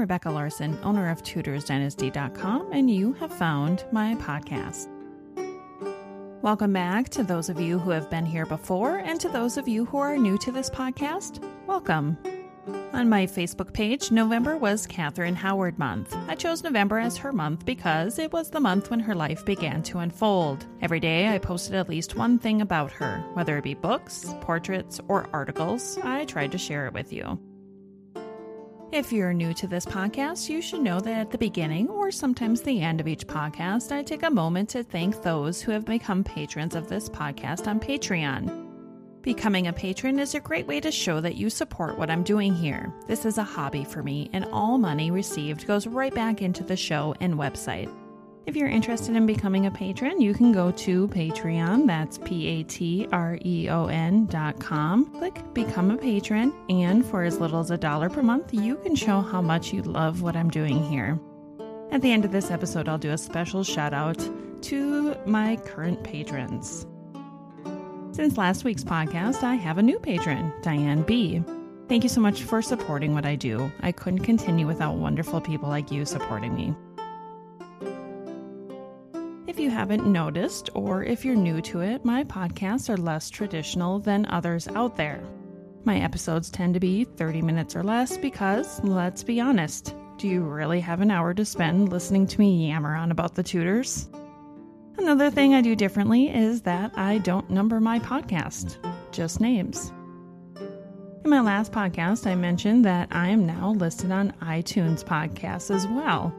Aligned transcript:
Rebecca 0.00 0.30
Larson, 0.30 0.78
owner 0.82 1.10
of 1.10 1.22
TudorsDynasty.com, 1.22 2.72
and 2.72 2.90
you 2.90 3.12
have 3.12 3.30
found 3.30 3.84
my 3.92 4.14
podcast. 4.14 4.88
Welcome 6.40 6.72
back 6.72 7.10
to 7.10 7.22
those 7.22 7.50
of 7.50 7.60
you 7.60 7.78
who 7.78 7.90
have 7.90 8.08
been 8.08 8.24
here 8.24 8.46
before, 8.46 8.96
and 8.96 9.20
to 9.20 9.28
those 9.28 9.58
of 9.58 9.68
you 9.68 9.84
who 9.84 9.98
are 9.98 10.16
new 10.16 10.38
to 10.38 10.50
this 10.50 10.70
podcast, 10.70 11.44
welcome. 11.66 12.16
On 12.94 13.10
my 13.10 13.26
Facebook 13.26 13.74
page, 13.74 14.10
November 14.10 14.56
was 14.56 14.86
Catherine 14.86 15.36
Howard 15.36 15.78
month. 15.78 16.16
I 16.28 16.34
chose 16.34 16.64
November 16.64 16.98
as 16.98 17.18
her 17.18 17.32
month 17.32 17.66
because 17.66 18.18
it 18.18 18.32
was 18.32 18.48
the 18.48 18.58
month 18.58 18.90
when 18.90 19.00
her 19.00 19.14
life 19.14 19.44
began 19.44 19.82
to 19.82 19.98
unfold. 19.98 20.64
Every 20.80 20.98
day 20.98 21.28
I 21.28 21.38
posted 21.38 21.74
at 21.74 21.90
least 21.90 22.16
one 22.16 22.38
thing 22.38 22.62
about 22.62 22.90
her, 22.92 23.22
whether 23.34 23.58
it 23.58 23.64
be 23.64 23.74
books, 23.74 24.34
portraits, 24.40 24.98
or 25.08 25.28
articles. 25.32 25.98
I 26.02 26.24
tried 26.24 26.52
to 26.52 26.58
share 26.58 26.86
it 26.86 26.94
with 26.94 27.12
you. 27.12 27.38
If 28.92 29.12
you're 29.12 29.32
new 29.32 29.54
to 29.54 29.68
this 29.68 29.86
podcast, 29.86 30.48
you 30.48 30.60
should 30.60 30.80
know 30.80 30.98
that 30.98 31.16
at 31.16 31.30
the 31.30 31.38
beginning 31.38 31.88
or 31.88 32.10
sometimes 32.10 32.60
the 32.60 32.80
end 32.80 33.00
of 33.00 33.06
each 33.06 33.24
podcast, 33.24 33.92
I 33.92 34.02
take 34.02 34.24
a 34.24 34.30
moment 34.30 34.68
to 34.70 34.82
thank 34.82 35.22
those 35.22 35.62
who 35.62 35.70
have 35.70 35.84
become 35.84 36.24
patrons 36.24 36.74
of 36.74 36.88
this 36.88 37.08
podcast 37.08 37.68
on 37.68 37.78
Patreon. 37.78 38.66
Becoming 39.22 39.68
a 39.68 39.72
patron 39.72 40.18
is 40.18 40.34
a 40.34 40.40
great 40.40 40.66
way 40.66 40.80
to 40.80 40.90
show 40.90 41.20
that 41.20 41.36
you 41.36 41.50
support 41.50 41.98
what 41.98 42.10
I'm 42.10 42.24
doing 42.24 42.52
here. 42.52 42.92
This 43.06 43.24
is 43.24 43.38
a 43.38 43.44
hobby 43.44 43.84
for 43.84 44.02
me, 44.02 44.28
and 44.32 44.44
all 44.46 44.76
money 44.76 45.12
received 45.12 45.68
goes 45.68 45.86
right 45.86 46.12
back 46.12 46.42
into 46.42 46.64
the 46.64 46.76
show 46.76 47.14
and 47.20 47.34
website. 47.34 47.94
If 48.46 48.56
you're 48.56 48.68
interested 48.68 49.14
in 49.16 49.26
becoming 49.26 49.66
a 49.66 49.70
patron, 49.70 50.20
you 50.20 50.32
can 50.32 50.50
go 50.50 50.70
to 50.72 51.08
Patreon, 51.08 51.86
that's 51.86 52.18
P 52.18 52.46
A 52.48 52.62
T 52.64 53.06
R 53.12 53.38
E 53.44 53.68
O 53.68 53.86
N 53.86 54.26
dot 54.26 54.58
com. 54.58 55.06
Click 55.18 55.42
Become 55.52 55.90
a 55.90 55.96
Patron, 55.98 56.52
and 56.68 57.04
for 57.04 57.22
as 57.22 57.38
little 57.38 57.60
as 57.60 57.70
a 57.70 57.76
dollar 57.76 58.08
per 58.08 58.22
month, 58.22 58.52
you 58.54 58.76
can 58.76 58.96
show 58.96 59.20
how 59.20 59.42
much 59.42 59.72
you 59.72 59.82
love 59.82 60.22
what 60.22 60.36
I'm 60.36 60.48
doing 60.48 60.82
here. 60.82 61.18
At 61.92 62.00
the 62.00 62.10
end 62.12 62.24
of 62.24 62.32
this 62.32 62.50
episode, 62.50 62.88
I'll 62.88 62.98
do 62.98 63.10
a 63.10 63.18
special 63.18 63.62
shout 63.62 63.92
out 63.92 64.18
to 64.62 65.14
my 65.26 65.56
current 65.56 66.02
patrons. 66.02 66.86
Since 68.12 68.38
last 68.38 68.64
week's 68.64 68.84
podcast, 68.84 69.42
I 69.42 69.54
have 69.54 69.78
a 69.78 69.82
new 69.82 69.98
patron, 69.98 70.52
Diane 70.62 71.02
B. 71.02 71.42
Thank 71.88 72.04
you 72.04 72.08
so 72.08 72.20
much 72.20 72.42
for 72.42 72.62
supporting 72.62 73.14
what 73.14 73.26
I 73.26 73.36
do. 73.36 73.70
I 73.80 73.92
couldn't 73.92 74.20
continue 74.20 74.66
without 74.66 74.96
wonderful 74.96 75.40
people 75.40 75.68
like 75.68 75.90
you 75.90 76.04
supporting 76.04 76.54
me. 76.54 76.74
If 79.50 79.58
you 79.58 79.68
haven't 79.68 80.06
noticed, 80.06 80.70
or 80.74 81.02
if 81.02 81.24
you're 81.24 81.34
new 81.34 81.60
to 81.62 81.80
it, 81.80 82.04
my 82.04 82.22
podcasts 82.22 82.88
are 82.88 82.96
less 82.96 83.28
traditional 83.28 83.98
than 83.98 84.24
others 84.26 84.68
out 84.68 84.96
there. 84.96 85.20
My 85.82 85.98
episodes 85.98 86.50
tend 86.50 86.74
to 86.74 86.80
be 86.80 87.02
30 87.02 87.42
minutes 87.42 87.74
or 87.74 87.82
less 87.82 88.16
because, 88.16 88.80
let's 88.84 89.24
be 89.24 89.40
honest, 89.40 89.96
do 90.18 90.28
you 90.28 90.42
really 90.42 90.78
have 90.78 91.00
an 91.00 91.10
hour 91.10 91.34
to 91.34 91.44
spend 91.44 91.88
listening 91.88 92.28
to 92.28 92.38
me 92.38 92.68
yammer 92.68 92.94
on 92.94 93.10
about 93.10 93.34
the 93.34 93.42
Tudors? 93.42 94.08
Another 94.98 95.32
thing 95.32 95.52
I 95.52 95.62
do 95.62 95.74
differently 95.74 96.28
is 96.28 96.62
that 96.62 96.96
I 96.96 97.18
don't 97.18 97.50
number 97.50 97.80
my 97.80 97.98
podcast, 97.98 98.76
just 99.10 99.40
names. 99.40 99.92
In 101.24 101.28
my 101.28 101.40
last 101.40 101.72
podcast, 101.72 102.24
I 102.24 102.36
mentioned 102.36 102.84
that 102.84 103.08
I 103.10 103.30
am 103.30 103.46
now 103.46 103.72
listed 103.72 104.12
on 104.12 104.30
iTunes 104.42 105.02
podcasts 105.02 105.74
as 105.74 105.88
well. 105.88 106.32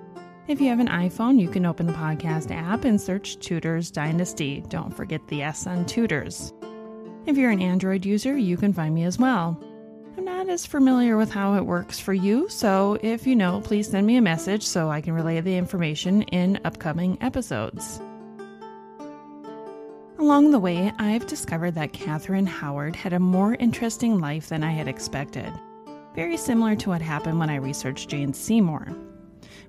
If 0.48 0.60
you 0.60 0.70
have 0.70 0.80
an 0.80 0.88
iPhone, 0.88 1.40
you 1.40 1.48
can 1.48 1.68
open 1.68 1.86
the 1.86 1.94
podcast 1.94 2.50
app 2.52 2.84
and 2.84 3.00
search 3.00 3.38
Tudors 3.40 3.92
Dynasty. 3.92 4.64
Don't 4.70 4.96
forget 4.96 5.26
the 5.28 5.44
S 5.44 5.68
on 5.68 5.86
Tudors. 5.86 6.52
If 7.28 7.38
you're 7.38 7.52
an 7.52 7.62
Android 7.62 8.06
user, 8.06 8.36
you 8.36 8.58
can 8.58 8.74
find 8.74 8.96
me 8.96 9.04
as 9.04 9.20
well. 9.20 9.62
I'm 10.18 10.26
not 10.26 10.50
as 10.50 10.66
familiar 10.66 11.16
with 11.16 11.32
how 11.32 11.54
it 11.54 11.66
works 11.66 12.00
for 12.00 12.14
you, 12.14 12.50
so 12.50 12.98
if 13.04 13.28
you 13.28 13.36
know, 13.36 13.62
please 13.62 13.88
send 13.88 14.08
me 14.08 14.18
a 14.18 14.22
message 14.22 14.64
so 14.64 14.90
I 14.90 15.00
can 15.00 15.14
relay 15.14 15.40
the 15.42 15.56
information 15.56 16.24
in 16.24 16.60
upcoming 16.66 17.20
episodes. 17.22 18.02
Along 20.18 20.50
the 20.50 20.60
way, 20.60 20.92
I've 20.98 21.28
discovered 21.28 21.76
that 21.76 21.94
Catherine 21.94 22.48
Howard 22.48 22.96
had 22.96 23.14
a 23.14 23.20
more 23.20 23.54
interesting 23.56 24.20
life 24.20 24.50
than 24.50 24.64
I 24.64 24.72
had 24.72 24.88
expected. 24.88 25.54
Very 26.16 26.36
similar 26.36 26.76
to 26.78 26.90
what 26.90 27.02
happened 27.02 27.40
when 27.40 27.52
I 27.52 27.56
researched 27.56 28.10
Jane 28.10 28.34
Seymour. 28.34 28.88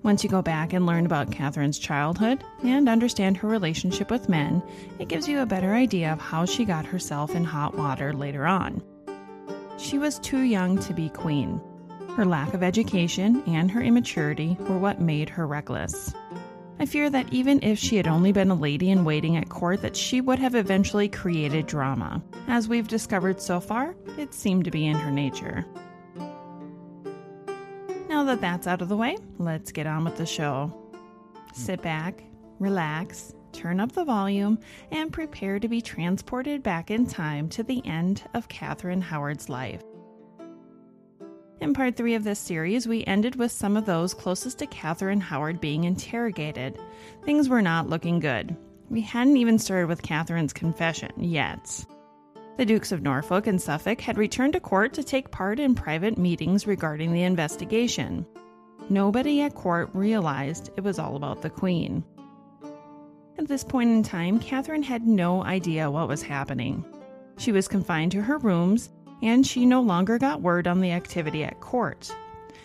Once 0.02 0.22
you 0.24 0.30
go 0.30 0.42
back 0.42 0.72
and 0.72 0.86
learn 0.86 1.06
about 1.06 1.30
Catherine's 1.30 1.78
childhood 1.78 2.44
and 2.62 2.88
understand 2.88 3.36
her 3.36 3.48
relationship 3.48 4.10
with 4.10 4.28
men, 4.28 4.62
it 4.98 5.08
gives 5.08 5.28
you 5.28 5.40
a 5.40 5.46
better 5.46 5.74
idea 5.74 6.12
of 6.12 6.20
how 6.20 6.44
she 6.44 6.64
got 6.64 6.84
herself 6.84 7.34
in 7.34 7.44
hot 7.44 7.76
water 7.76 8.12
later 8.12 8.46
on. 8.46 8.82
She 9.78 9.98
was 9.98 10.18
too 10.18 10.40
young 10.42 10.78
to 10.80 10.92
be 10.92 11.08
queen. 11.08 11.60
Her 12.16 12.24
lack 12.24 12.52
of 12.54 12.62
education 12.62 13.42
and 13.46 13.70
her 13.70 13.80
immaturity 13.80 14.56
were 14.60 14.78
what 14.78 15.00
made 15.00 15.28
her 15.30 15.46
reckless. 15.46 16.12
I 16.78 16.86
fear 16.86 17.08
that 17.10 17.32
even 17.32 17.62
if 17.62 17.78
she 17.78 17.96
had 17.96 18.08
only 18.08 18.32
been 18.32 18.50
a 18.50 18.56
lady 18.56 18.90
in 18.90 19.04
waiting 19.04 19.36
at 19.36 19.48
court, 19.48 19.82
that 19.82 19.96
she 19.96 20.20
would 20.20 20.38
have 20.40 20.54
eventually 20.54 21.08
created 21.08 21.66
drama. 21.66 22.22
As 22.48 22.68
we've 22.68 22.88
discovered 22.88 23.40
so 23.40 23.60
far, 23.60 23.94
it 24.18 24.34
seemed 24.34 24.64
to 24.64 24.70
be 24.70 24.86
in 24.86 24.96
her 24.96 25.10
nature. 25.10 25.64
Now 28.22 28.26
that 28.36 28.40
that's 28.40 28.68
out 28.68 28.82
of 28.82 28.88
the 28.88 28.96
way, 28.96 29.18
let's 29.38 29.72
get 29.72 29.88
on 29.88 30.04
with 30.04 30.16
the 30.16 30.26
show. 30.26 30.72
Sit 31.54 31.82
back, 31.82 32.22
relax, 32.60 33.34
turn 33.50 33.80
up 33.80 33.90
the 33.90 34.04
volume, 34.04 34.60
and 34.92 35.12
prepare 35.12 35.58
to 35.58 35.66
be 35.66 35.82
transported 35.82 36.62
back 36.62 36.92
in 36.92 37.08
time 37.08 37.48
to 37.48 37.64
the 37.64 37.84
end 37.84 38.22
of 38.34 38.46
Catherine 38.46 39.00
Howard's 39.00 39.48
life. 39.48 39.82
In 41.60 41.74
part 41.74 41.96
three 41.96 42.14
of 42.14 42.22
this 42.22 42.38
series, 42.38 42.86
we 42.86 43.02
ended 43.06 43.34
with 43.34 43.50
some 43.50 43.76
of 43.76 43.86
those 43.86 44.14
closest 44.14 44.60
to 44.60 44.66
Catherine 44.68 45.20
Howard 45.20 45.60
being 45.60 45.82
interrogated. 45.82 46.78
Things 47.24 47.48
were 47.48 47.60
not 47.60 47.90
looking 47.90 48.20
good. 48.20 48.56
We 48.88 49.00
hadn't 49.00 49.36
even 49.38 49.58
started 49.58 49.88
with 49.88 50.02
Catherine's 50.02 50.52
confession 50.52 51.10
yet. 51.16 51.84
The 52.58 52.66
Dukes 52.66 52.92
of 52.92 53.02
Norfolk 53.02 53.46
and 53.46 53.60
Suffolk 53.60 54.00
had 54.02 54.18
returned 54.18 54.52
to 54.52 54.60
court 54.60 54.92
to 54.94 55.02
take 55.02 55.30
part 55.30 55.58
in 55.58 55.74
private 55.74 56.18
meetings 56.18 56.66
regarding 56.66 57.12
the 57.12 57.22
investigation. 57.22 58.26
Nobody 58.90 59.40
at 59.40 59.54
court 59.54 59.88
realized 59.94 60.70
it 60.76 60.84
was 60.84 60.98
all 60.98 61.16
about 61.16 61.40
the 61.40 61.48
Queen. 61.48 62.04
At 63.38 63.48
this 63.48 63.64
point 63.64 63.90
in 63.90 64.02
time, 64.02 64.38
Catherine 64.38 64.82
had 64.82 65.06
no 65.06 65.42
idea 65.42 65.90
what 65.90 66.08
was 66.08 66.22
happening. 66.22 66.84
She 67.38 67.52
was 67.52 67.68
confined 67.68 68.12
to 68.12 68.22
her 68.22 68.36
rooms 68.36 68.90
and 69.22 69.46
she 69.46 69.64
no 69.64 69.80
longer 69.80 70.18
got 70.18 70.42
word 70.42 70.66
on 70.66 70.80
the 70.80 70.92
activity 70.92 71.44
at 71.44 71.60
court. 71.60 72.14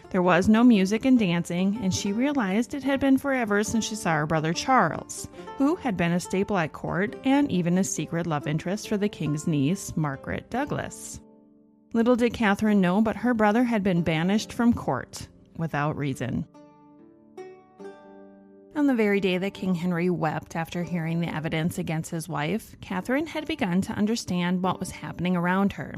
There 0.10 0.22
was 0.22 0.48
no 0.48 0.64
music 0.64 1.04
and 1.04 1.20
dancing, 1.20 1.78
and 1.82 1.94
she 1.94 2.14
realized 2.14 2.74
it 2.74 2.84
had 2.84 3.02
been 3.02 3.18
forever 3.18 3.62
since 3.64 3.86
she 3.86 3.96
saw 3.96 4.14
her 4.14 4.26
brother 4.26 4.54
Charles, 4.54 5.28
who 5.58 5.76
had 5.76 5.98
been 5.98 6.14
a 6.14 6.20
staple 6.20 6.58
at 6.58 6.72
court 6.72 7.16
and 7.26 7.52
even 7.52 7.78
a 7.78 7.84
secret 7.84 8.26
love 8.26 8.48
interest 8.48 8.88
for 8.88 8.96
the 8.96 9.10
king's 9.10 9.48
niece, 9.48 9.96
Margaret 9.98 10.50
Douglas. 10.50 11.20
Little 11.94 12.16
did 12.16 12.34
Catherine 12.34 12.80
know, 12.80 13.02
but 13.02 13.18
her 13.18 13.34
brother 13.34 13.66
had 13.66 13.84
been 13.84 14.02
banished 14.02 14.54
from 14.54 14.74
court 14.74 15.28
without 15.58 15.98
reason. 15.98 16.48
On 18.78 18.88
the 18.88 18.96
very 18.96 19.20
day 19.20 19.38
that 19.40 19.56
King 19.56 19.76
Henry 19.76 20.10
wept 20.10 20.56
after 20.56 20.84
hearing 20.84 21.20
the 21.20 21.34
evidence 21.34 21.80
against 21.80 22.12
his 22.12 22.30
wife, 22.30 22.76
Catherine 22.80 23.26
had 23.26 23.46
begun 23.46 23.82
to 23.82 23.94
understand 23.94 24.62
what 24.62 24.80
was 24.80 24.92
happening 24.92 25.36
around 25.36 25.74
her. 25.74 25.96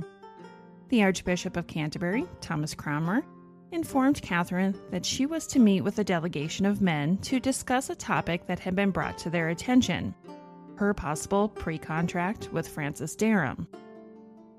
The 0.88 1.03
Archbishop 1.03 1.58
of 1.58 1.68
Canterbury, 1.68 2.26
Thomas 2.41 2.74
Cranmer, 2.74 3.24
informed 3.72 4.22
Catherine 4.22 4.80
that 4.91 5.06
she 5.06 5.25
was 5.25 5.46
to 5.47 5.59
meet 5.59 5.81
with 5.81 6.00
a 6.00 6.03
delegation 6.03 6.66
of 6.66 6.81
men 6.81 7.18
to 7.19 7.40
discuss 7.40 7.90
a 7.90 7.96
topic 7.96 8.47
that 8.47 8.59
had 8.59 8.75
been 8.75 8.91
brought 8.91 9.18
to 9.19 9.30
their 9.30 9.50
attention 9.50 10.13
her 10.80 10.94
possible 10.94 11.50
pre 11.50 11.78
contract 11.78 12.50
with 12.53 12.68
Francis 12.68 13.16
Dereham. 13.16 13.68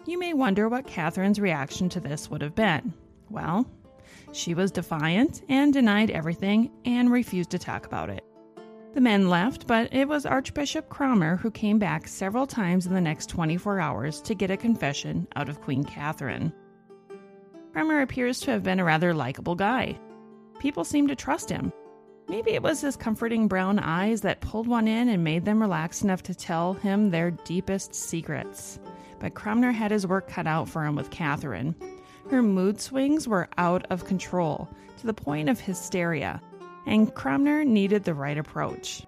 You 0.07 0.19
may 0.19 0.35
wonder 0.35 0.69
what 0.69 0.87
Catherine's 0.87 1.41
reaction 1.41 1.89
to 1.91 2.01
this 2.01 2.31
would 2.31 2.43
have 2.43 2.55
been. 2.55 2.93
Well, 3.31 3.71
she 4.33 4.55
was 4.55 4.71
defiant 4.71 5.43
and 5.49 5.73
denied 5.73 6.11
everything 6.11 6.71
and 6.85 7.11
refused 7.11 7.51
to 7.51 7.59
talk 7.59 7.87
about 7.87 8.11
it. 8.11 8.25
The 8.93 9.01
men 9.01 9.29
left, 9.29 9.67
but 9.67 9.93
it 9.95 10.09
was 10.09 10.27
Archbishop 10.27 10.89
Cranmer 10.89 11.37
who 11.37 11.51
came 11.51 11.79
back 11.79 12.09
several 12.09 12.47
times 12.47 12.87
in 12.87 12.95
the 12.95 13.01
next 13.01 13.29
24 13.29 13.81
hours 13.81 14.21
to 14.23 14.35
get 14.35 14.51
a 14.51 14.57
confession 14.57 15.29
out 15.37 15.49
of 15.49 15.61
Queen 15.61 15.85
Catherine. 15.85 16.53
Cranmer 17.73 18.01
appears 18.03 18.41
to 18.41 18.51
have 18.51 18.63
been 18.63 18.81
a 18.81 18.85
rather 18.85 19.15
likable 19.15 19.55
guy. 19.55 19.99
People 20.59 20.85
seemed 20.85 21.09
to 21.09 21.17
trust 21.17 21.49
him. 21.49 21.73
Maybe 22.29 22.51
it 22.51 22.63
was 22.63 22.81
his 22.81 22.97
comforting 22.97 23.49
brown 23.49 23.79
eyes 23.79 24.21
that 24.21 24.41
pulled 24.41 24.69
one 24.69 24.87
in 24.87 25.09
and 25.09 25.25
made 25.25 25.45
them 25.45 25.61
relax 25.61 26.03
enough 26.03 26.23
to 26.25 26.35
tell 26.35 26.75
him 26.75 27.11
their 27.11 27.31
deepest 27.31 27.95
secrets. 27.95 28.79
But 29.19 29.35
Cranmer 29.35 29.73
had 29.73 29.91
his 29.91 30.07
work 30.07 30.29
cut 30.29 30.47
out 30.47 30.69
for 30.69 30.85
him 30.85 30.97
with 30.97 31.11
Catherine. 31.11 31.75
Her 32.31 32.43
mood 32.43 32.81
swings 32.81 33.27
were 33.27 33.49
out 33.59 33.87
of 33.91 34.05
control, 34.05 34.69
to 34.99 35.07
the 35.07 35.15
point 35.15 35.49
of 35.49 35.59
hysteria 35.59 36.41
and 36.87 37.15
Cranmer 37.15 37.65
needed 37.65 38.05
the 38.05 38.15
right 38.15 38.39
approach. 38.39 39.07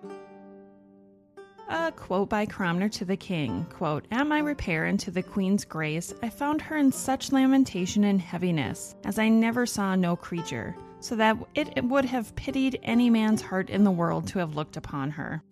A 1.73 1.91
quote 1.91 2.29
by 2.29 2.45
Cranmer 2.45 2.91
to 2.91 3.07
the 3.07 3.17
king, 3.17 3.65
quote, 3.71 4.05
At 4.11 4.27
my 4.27 4.41
repair 4.41 4.85
into 4.85 5.11
the 5.11 5.23
queen's 5.23 5.65
grace, 5.65 6.13
I 6.23 6.29
found 6.29 6.61
her 6.61 6.77
in 6.77 6.93
such 6.93 7.33
lamentation 7.33 8.05
and 8.05 8.21
heaviness, 8.21 8.95
as 9.05 9.19
I 9.19 9.31
never 9.31 9.65
saw 9.65 9.95
no 9.95 10.15
creature. 10.15 10.77
so 11.01 11.17
that 11.17 11.39
it 11.55 11.83
would 11.83 12.05
have 12.05 12.37
pitied 12.37 12.79
any 12.83 13.09
man's 13.09 13.41
heart 13.41 13.71
in 13.71 13.85
the 13.85 13.91
world 13.91 14.27
to 14.29 14.39
have 14.39 14.55
looked 14.55 14.77
upon 14.77 15.11
her. 15.13 15.43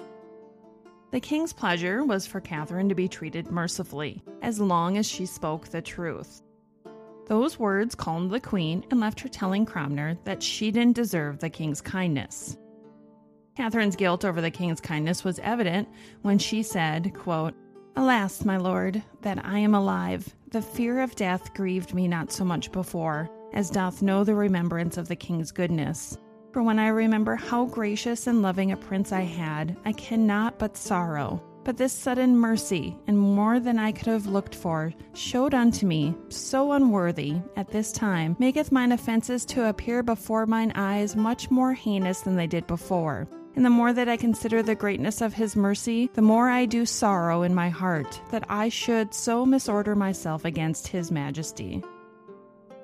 The 1.11 1.21
king's 1.21 1.55
pleasure 1.55 2.05
was 2.05 2.27
for 2.27 2.41
Catherine 2.41 2.91
to 2.91 2.95
be 2.95 3.09
treated 3.09 3.51
mercifully, 3.51 4.23
as 4.43 4.61
long 4.61 4.99
as 4.99 5.09
she 5.09 5.25
spoke 5.25 5.69
the 5.69 5.81
truth. 5.83 6.43
Those 7.29 7.59
words 7.59 7.95
calmed 7.95 8.31
the 8.31 8.41
queen 8.41 8.85
and 8.91 9.01
left 9.01 9.21
her 9.21 9.29
telling 9.29 9.65
Cranmer 9.65 10.19
that 10.25 10.43
she 10.43 10.71
didn't 10.71 10.97
deserve 10.97 11.39
the 11.39 11.51
king's 11.51 11.81
kindness. 11.81 12.59
Catherine's 13.61 13.95
guilt 13.95 14.25
over 14.25 14.41
the 14.41 14.51
king's 14.51 14.81
kindness 14.81 15.23
was 15.23 15.39
evident 15.41 15.87
when 16.23 16.39
she 16.39 16.63
said, 16.63 17.13
quote, 17.13 17.53
Alas, 17.95 18.43
my 18.43 18.57
lord, 18.57 19.03
that 19.21 19.45
I 19.45 19.59
am 19.59 19.75
alive. 19.75 20.35
The 20.51 20.63
fear 20.63 21.03
of 21.03 21.15
death 21.15 21.53
grieved 21.53 21.93
me 21.93 22.09
not 22.09 22.33
so 22.33 22.43
much 22.43 22.73
before, 22.73 23.29
as 23.53 23.69
doth 23.69 24.01
know 24.01 24.25
the 24.25 24.35
remembrance 24.35 24.97
of 24.97 25.09
the 25.09 25.15
king's 25.15 25.53
goodness. 25.53 26.17
For 26.55 26.63
when 26.63 26.79
I 26.79 26.89
remember 26.89 27.37
how 27.37 27.67
gracious 27.67 28.27
and 28.27 28.41
loving 28.41 28.73
a 28.73 28.79
prince 28.79 29.13
I 29.13 29.21
had, 29.21 29.77
I 29.85 29.93
cannot 29.93 30.59
but 30.59 30.79
sorrow. 30.79 31.43
But 31.63 31.77
this 31.77 31.93
sudden 31.93 32.35
mercy, 32.35 32.97
and 33.09 33.19
more 33.19 33.61
than 33.61 33.79
I 33.79 33.93
could 33.93 34.07
have 34.07 34.25
looked 34.25 34.55
for, 34.55 34.95
showed 35.13 35.53
unto 35.53 35.85
me, 35.85 36.15
so 36.31 36.73
unworthy, 36.73 37.37
at 37.57 37.69
this 37.69 37.93
time, 37.93 38.37
maketh 38.39 38.73
mine 38.73 38.93
offences 38.93 39.45
to 39.45 39.69
appear 39.69 40.03
before 40.03 40.47
mine 40.47 40.73
eyes 40.77 41.15
much 41.15 41.51
more 41.51 41.75
heinous 41.75 42.23
than 42.23 42.37
they 42.37 42.47
did 42.47 42.67
before. 42.67 43.29
And 43.57 43.65
the 43.65 43.71
more 43.71 43.93
that 43.93 44.09
I 44.09 44.17
consider 44.17 44.63
the 44.63 44.75
greatness 44.75 45.21
of 45.21 45.35
his 45.35 45.57
mercy, 45.57 46.11
the 46.15 46.23
more 46.23 46.49
I 46.49 46.67
do 46.67 46.87
sorrow 46.87 47.43
in 47.43 47.55
my 47.55 47.69
heart 47.69 48.21
that 48.31 48.45
I 48.49 48.69
should 48.69 49.13
so 49.13 49.45
misorder 49.45 49.95
myself 49.95 50.45
against 50.45 50.89
his 50.89 51.11
majesty. 51.11 51.83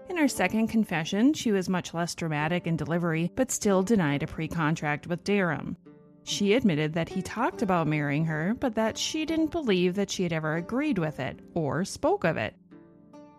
In 0.09 0.17
her 0.17 0.29
second 0.29 0.69
confession, 0.69 1.35
she 1.35 1.53
was 1.53 1.69
much 1.69 1.93
less 1.93 2.15
dramatic 2.15 2.67
in 2.67 2.77
delivery, 2.77 3.31
but 3.37 3.51
still 3.51 3.83
denied 3.83 4.23
a 4.23 4.27
pre 4.27 4.49
contract 4.49 5.07
with 5.07 5.25
Derham. 5.25 5.77
She 6.25 6.55
admitted 6.55 6.95
that 6.95 7.11
he 7.11 7.23
talked 7.23 7.63
about 7.63 7.87
marrying 7.87 8.25
her, 8.25 8.55
but 8.59 8.75
that 8.75 8.99
she 8.99 9.25
didn't 9.25 9.53
believe 9.53 9.95
that 9.95 10.11
she 10.11 10.25
had 10.25 10.33
ever 10.33 10.57
agreed 10.57 10.99
with 10.99 11.21
it 11.21 11.39
or 11.55 11.85
spoke 11.85 12.25
of 12.25 12.37
it. 12.37 12.57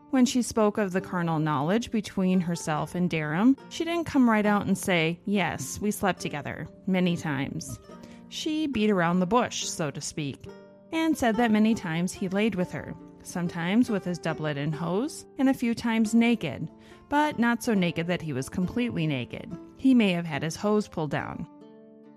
When 0.09 0.25
she 0.25 0.41
spoke 0.41 0.77
of 0.77 0.93
the 0.93 1.01
carnal 1.01 1.37
knowledge 1.37 1.91
between 1.91 2.39
herself 2.39 2.95
and 2.95 3.09
Derham, 3.09 3.57
she 3.67 3.83
didn't 3.83 4.05
come 4.05 4.29
right 4.29 4.45
out 4.45 4.65
and 4.65 4.77
say, 4.77 5.19
Yes, 5.25 5.81
we 5.81 5.91
slept 5.91 6.21
together, 6.21 6.65
many 6.87 7.17
times. 7.17 7.77
She 8.29 8.67
beat 8.67 8.89
around 8.89 9.19
the 9.19 9.25
bush, 9.25 9.65
so 9.65 9.91
to 9.91 9.99
speak, 9.99 10.45
and 10.93 11.17
said 11.17 11.35
that 11.35 11.51
many 11.51 11.75
times 11.75 12.13
he 12.13 12.29
laid 12.29 12.55
with 12.55 12.71
her, 12.71 12.95
sometimes 13.21 13.89
with 13.89 14.05
his 14.05 14.17
doublet 14.17 14.57
and 14.57 14.73
hose, 14.73 15.25
and 15.39 15.49
a 15.49 15.53
few 15.53 15.75
times 15.75 16.15
naked, 16.15 16.69
but 17.09 17.37
not 17.37 17.61
so 17.61 17.73
naked 17.73 18.07
that 18.07 18.21
he 18.21 18.31
was 18.31 18.47
completely 18.47 19.07
naked. 19.07 19.51
He 19.75 19.93
may 19.93 20.11
have 20.13 20.25
had 20.25 20.41
his 20.41 20.55
hose 20.55 20.87
pulled 20.87 21.11
down. 21.11 21.45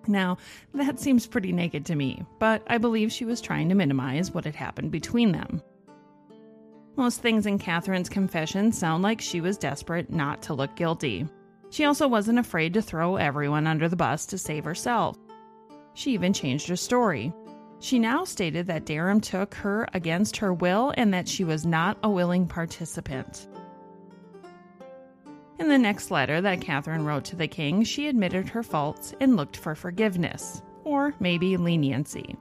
Now, 0.06 0.38
that 0.74 1.00
seems 1.00 1.26
pretty 1.26 1.52
naked 1.52 1.84
to 1.86 1.96
me, 1.96 2.24
but 2.38 2.62
I 2.68 2.78
believe 2.78 3.10
she 3.10 3.24
was 3.24 3.40
trying 3.40 3.68
to 3.68 3.74
minimize 3.74 4.30
what 4.30 4.44
had 4.44 4.54
happened 4.54 4.92
between 4.92 5.32
them. 5.32 5.60
Most 7.00 7.22
things 7.22 7.46
in 7.46 7.58
Catherine's 7.58 8.10
confession 8.10 8.72
sound 8.72 9.02
like 9.02 9.22
she 9.22 9.40
was 9.40 9.56
desperate 9.56 10.12
not 10.12 10.42
to 10.42 10.52
look 10.52 10.76
guilty. 10.76 11.26
She 11.70 11.86
also 11.86 12.06
wasn't 12.06 12.38
afraid 12.38 12.74
to 12.74 12.82
throw 12.82 13.16
everyone 13.16 13.66
under 13.66 13.88
the 13.88 13.96
bus 13.96 14.26
to 14.26 14.36
save 14.36 14.64
herself. 14.64 15.16
She 15.94 16.12
even 16.12 16.34
changed 16.34 16.68
her 16.68 16.76
story. 16.76 17.32
She 17.78 17.98
now 17.98 18.24
stated 18.26 18.66
that 18.66 18.84
Derham 18.84 19.22
took 19.22 19.54
her 19.54 19.88
against 19.94 20.36
her 20.36 20.52
will 20.52 20.92
and 20.98 21.14
that 21.14 21.26
she 21.26 21.42
was 21.42 21.64
not 21.64 21.96
a 22.02 22.10
willing 22.10 22.46
participant. 22.46 23.48
In 25.58 25.68
the 25.68 25.78
next 25.78 26.10
letter 26.10 26.42
that 26.42 26.60
Catherine 26.60 27.06
wrote 27.06 27.24
to 27.24 27.36
the 27.36 27.48
king, 27.48 27.82
she 27.82 28.08
admitted 28.08 28.46
her 28.50 28.62
faults 28.62 29.14
and 29.20 29.36
looked 29.36 29.56
for 29.56 29.74
forgiveness, 29.74 30.60
or 30.84 31.14
maybe 31.18 31.56
leniency. 31.56 32.36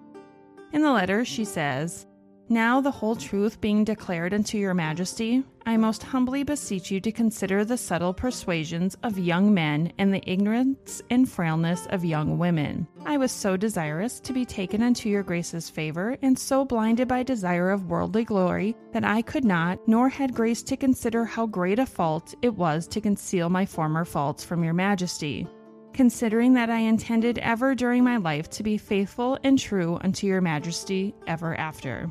In 0.74 0.82
the 0.82 0.92
letter, 0.92 1.24
she 1.24 1.46
says, 1.46 2.06
now, 2.52 2.82
the 2.82 2.90
whole 2.90 3.16
truth 3.16 3.62
being 3.62 3.84
declared 3.84 4.34
unto 4.34 4.58
your 4.58 4.74
majesty, 4.74 5.44
I 5.68 5.78
most 5.78 6.02
humbly 6.02 6.42
beseech 6.42 6.90
you 6.90 7.00
to 7.02 7.12
consider 7.12 7.64
the 7.64 7.78
subtle 7.78 8.12
persuasions 8.12 8.98
of 9.04 9.20
young 9.20 9.54
men 9.54 9.94
and 10.00 10.12
the 10.12 10.28
ignorance 10.28 11.00
and 11.12 11.30
frailness 11.30 11.86
of 11.92 12.04
young 12.04 12.40
women. 12.40 12.88
I 13.06 13.18
was 13.18 13.32
so 13.32 13.56
desirous 13.56 14.20
to 14.22 14.34
be 14.34 14.46
taken 14.46 14.82
unto 14.82 15.10
your 15.10 15.22
grace's 15.22 15.70
favor, 15.70 16.18
and 16.24 16.40
so 16.40 16.66
blinded 16.66 17.08
by 17.08 17.22
desire 17.22 17.70
of 17.70 17.86
worldly 17.86 18.24
glory, 18.24 18.76
that 18.94 19.04
I 19.04 19.22
could 19.22 19.46
not, 19.46 19.88
nor 19.88 20.10
had 20.10 20.34
grace 20.34 20.64
to 20.64 20.76
consider 20.76 21.26
how 21.26 21.46
great 21.46 21.78
a 21.78 21.86
fault 21.86 22.34
it 22.42 22.56
was 22.56 22.88
to 22.88 23.00
conceal 23.00 23.50
my 23.50 23.66
former 23.66 24.06
faults 24.06 24.44
from 24.44 24.64
your 24.64 24.74
majesty 24.74 25.48
considering 25.92 26.54
that 26.54 26.70
I 26.70 26.78
intended 26.78 27.40
ever 27.40 27.76
during 27.76 28.04
my 28.04 28.18
life 28.18 28.50
to 28.52 28.64
be 28.64 28.78
faithful 28.78 29.38
and 29.44 29.60
true 29.60 30.00
unto 30.02 30.28
your 30.28 30.40
majesty 30.40 31.14
ever 31.28 31.56
after. 31.56 32.10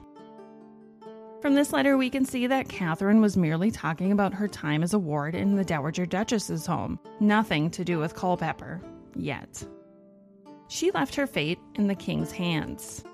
From 1.41 1.55
this 1.55 1.73
letter, 1.73 1.97
we 1.97 2.11
can 2.11 2.25
see 2.25 2.49
that 2.49 2.69
Catherine 2.69 3.21
was 3.21 3.37
merely 3.37 3.71
talking 3.71 4.11
about 4.11 4.35
her 4.35 4.49
time 4.49 4.83
as 4.83 4.93
a 4.93 4.99
ward 4.99 5.37
in 5.37 5.55
the 5.55 5.65
Dowager 5.65 6.05
Duchess's 6.05 6.67
home, 6.67 6.99
nothing 7.21 7.71
to 7.71 7.85
do 7.85 8.01
with 8.01 8.17
Culpeper, 8.17 8.83
yet. 9.15 9.65
She 10.67 10.91
left 10.91 11.15
her 11.15 11.29
fate 11.29 11.61
in 11.77 11.87
the 11.87 11.95
king's 11.95 12.33
hands. 12.33 13.05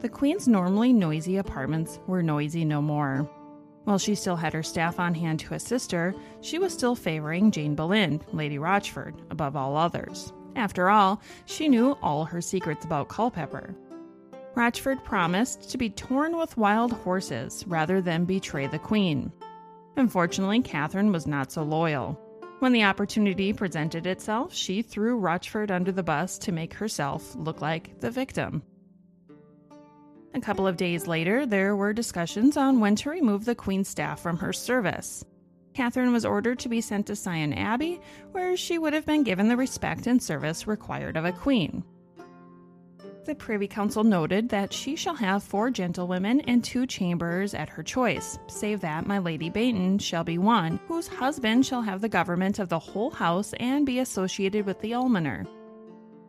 The 0.00 0.08
queen's 0.08 0.48
normally 0.48 0.94
noisy 0.94 1.36
apartments 1.36 2.00
were 2.06 2.22
noisy 2.22 2.64
no 2.64 2.80
more. 2.80 3.28
While 3.84 3.98
she 3.98 4.14
still 4.14 4.36
had 4.36 4.54
her 4.54 4.62
staff 4.62 4.98
on 4.98 5.14
hand 5.14 5.40
to 5.40 5.54
assist 5.54 5.92
her, 5.92 6.14
she 6.40 6.58
was 6.58 6.72
still 6.72 6.94
favoring 6.94 7.50
Jane 7.50 7.74
Boleyn, 7.74 8.22
Lady 8.32 8.56
Rochford, 8.56 9.14
above 9.30 9.56
all 9.56 9.76
others. 9.76 10.32
After 10.56 10.88
all, 10.88 11.20
she 11.44 11.68
knew 11.68 11.98
all 12.02 12.24
her 12.24 12.40
secrets 12.40 12.86
about 12.86 13.10
Culpeper, 13.10 13.74
Rochford 14.54 15.04
promised 15.04 15.70
to 15.70 15.78
be 15.78 15.90
torn 15.90 16.36
with 16.36 16.56
wild 16.56 16.92
horses 16.92 17.64
rather 17.66 18.00
than 18.00 18.24
betray 18.24 18.66
the 18.66 18.78
queen. 18.78 19.32
Unfortunately, 19.96 20.60
Catherine 20.60 21.12
was 21.12 21.26
not 21.26 21.52
so 21.52 21.62
loyal. 21.62 22.18
When 22.58 22.72
the 22.72 22.84
opportunity 22.84 23.52
presented 23.52 24.06
itself, 24.06 24.52
she 24.52 24.82
threw 24.82 25.18
Rochford 25.18 25.70
under 25.70 25.92
the 25.92 26.02
bus 26.02 26.36
to 26.38 26.52
make 26.52 26.74
herself 26.74 27.34
look 27.36 27.60
like 27.60 28.00
the 28.00 28.10
victim. 28.10 28.62
A 30.34 30.40
couple 30.40 30.66
of 30.66 30.76
days 30.76 31.06
later, 31.06 31.46
there 31.46 31.74
were 31.74 31.92
discussions 31.92 32.56
on 32.56 32.80
when 32.80 32.96
to 32.96 33.10
remove 33.10 33.44
the 33.44 33.54
Queen's 33.54 33.88
staff 33.88 34.20
from 34.20 34.36
her 34.38 34.52
service. 34.52 35.24
Catherine 35.74 36.12
was 36.12 36.24
ordered 36.24 36.58
to 36.60 36.68
be 36.68 36.80
sent 36.80 37.06
to 37.06 37.16
Sion 37.16 37.52
Abbey, 37.52 38.00
where 38.32 38.56
she 38.56 38.78
would 38.78 38.92
have 38.92 39.06
been 39.06 39.22
given 39.22 39.48
the 39.48 39.56
respect 39.56 40.06
and 40.06 40.22
service 40.22 40.66
required 40.66 41.16
of 41.16 41.24
a 41.24 41.32
queen. 41.32 41.82
The 43.26 43.34
Privy 43.34 43.68
Council 43.68 44.02
noted 44.02 44.48
that 44.48 44.72
she 44.72 44.96
shall 44.96 45.14
have 45.14 45.42
four 45.42 45.70
gentlewomen 45.70 46.40
and 46.42 46.64
two 46.64 46.86
chambers 46.86 47.52
at 47.52 47.68
her 47.68 47.82
choice, 47.82 48.38
save 48.46 48.80
that 48.80 49.06
my 49.06 49.18
Lady 49.18 49.50
Baynton 49.50 49.98
shall 49.98 50.24
be 50.24 50.38
one, 50.38 50.80
whose 50.88 51.06
husband 51.06 51.66
shall 51.66 51.82
have 51.82 52.00
the 52.00 52.08
government 52.08 52.58
of 52.58 52.70
the 52.70 52.78
whole 52.78 53.10
house 53.10 53.52
and 53.60 53.84
be 53.84 53.98
associated 53.98 54.64
with 54.64 54.80
the 54.80 54.94
almoner. 54.94 55.44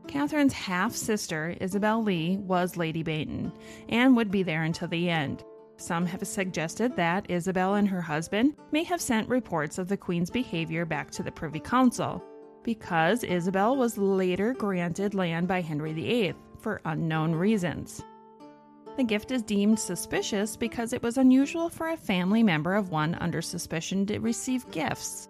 Catherine's 0.08 0.52
half 0.52 0.94
sister, 0.94 1.56
Isabel 1.62 2.04
Leigh, 2.04 2.38
was 2.38 2.76
Lady 2.76 3.04
Baynton, 3.04 3.54
and 3.88 4.18
would 4.18 4.30
be 4.30 4.44
there 4.44 4.64
until 4.64 4.90
the 4.90 5.10
end. 5.10 5.46
Some 5.78 6.06
have 6.06 6.28
suggested 6.28 6.98
that 6.98 7.32
Isabel 7.32 7.76
and 7.76 7.88
her 7.88 8.02
husband 8.02 8.54
may 8.74 8.84
have 8.84 9.00
sent 9.00 9.30
reports 9.30 9.78
of 9.78 9.88
the 9.88 9.98
Queen's 9.98 10.30
behavior 10.30 10.86
back 10.86 11.10
to 11.12 11.24
the 11.24 11.32
Privy 11.32 11.62
Council, 11.62 12.22
because 12.64 13.24
Isabel 13.24 13.78
was 13.78 13.98
later 13.98 14.54
granted 14.54 15.14
land 15.14 15.48
by 15.48 15.62
Henry 15.62 15.94
VIII, 15.94 16.36
for 16.62 16.82
unknown 16.86 17.34
reasons. 17.36 18.04
The 18.98 19.04
gift 19.04 19.32
is 19.32 19.42
deemed 19.42 19.80
suspicious 19.80 20.56
because 20.56 20.94
it 20.94 21.02
was 21.02 21.18
unusual 21.18 21.70
for 21.70 21.90
a 21.90 21.98
family 21.98 22.44
member 22.44 22.76
of 22.76 22.90
one 22.90 23.16
under 23.16 23.42
suspicion 23.42 24.06
to 24.08 24.20
receive 24.20 24.70
gifts. 24.72 25.28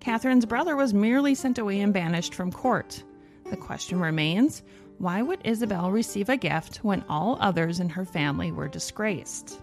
Catherine's 0.00 0.46
brother 0.46 0.76
was 0.76 0.94
merely 0.94 1.34
sent 1.34 1.58
away 1.58 1.80
and 1.80 1.92
banished 1.92 2.34
from 2.34 2.50
court. 2.50 3.02
The 3.50 3.56
question 3.56 4.00
remains 4.00 4.62
why 4.98 5.20
would 5.20 5.40
Isabel 5.44 5.90
receive 5.90 6.28
a 6.28 6.36
gift 6.36 6.84
when 6.84 7.04
all 7.08 7.36
others 7.40 7.80
in 7.80 7.88
her 7.88 8.04
family 8.04 8.52
were 8.52 8.68
disgraced? 8.68 9.60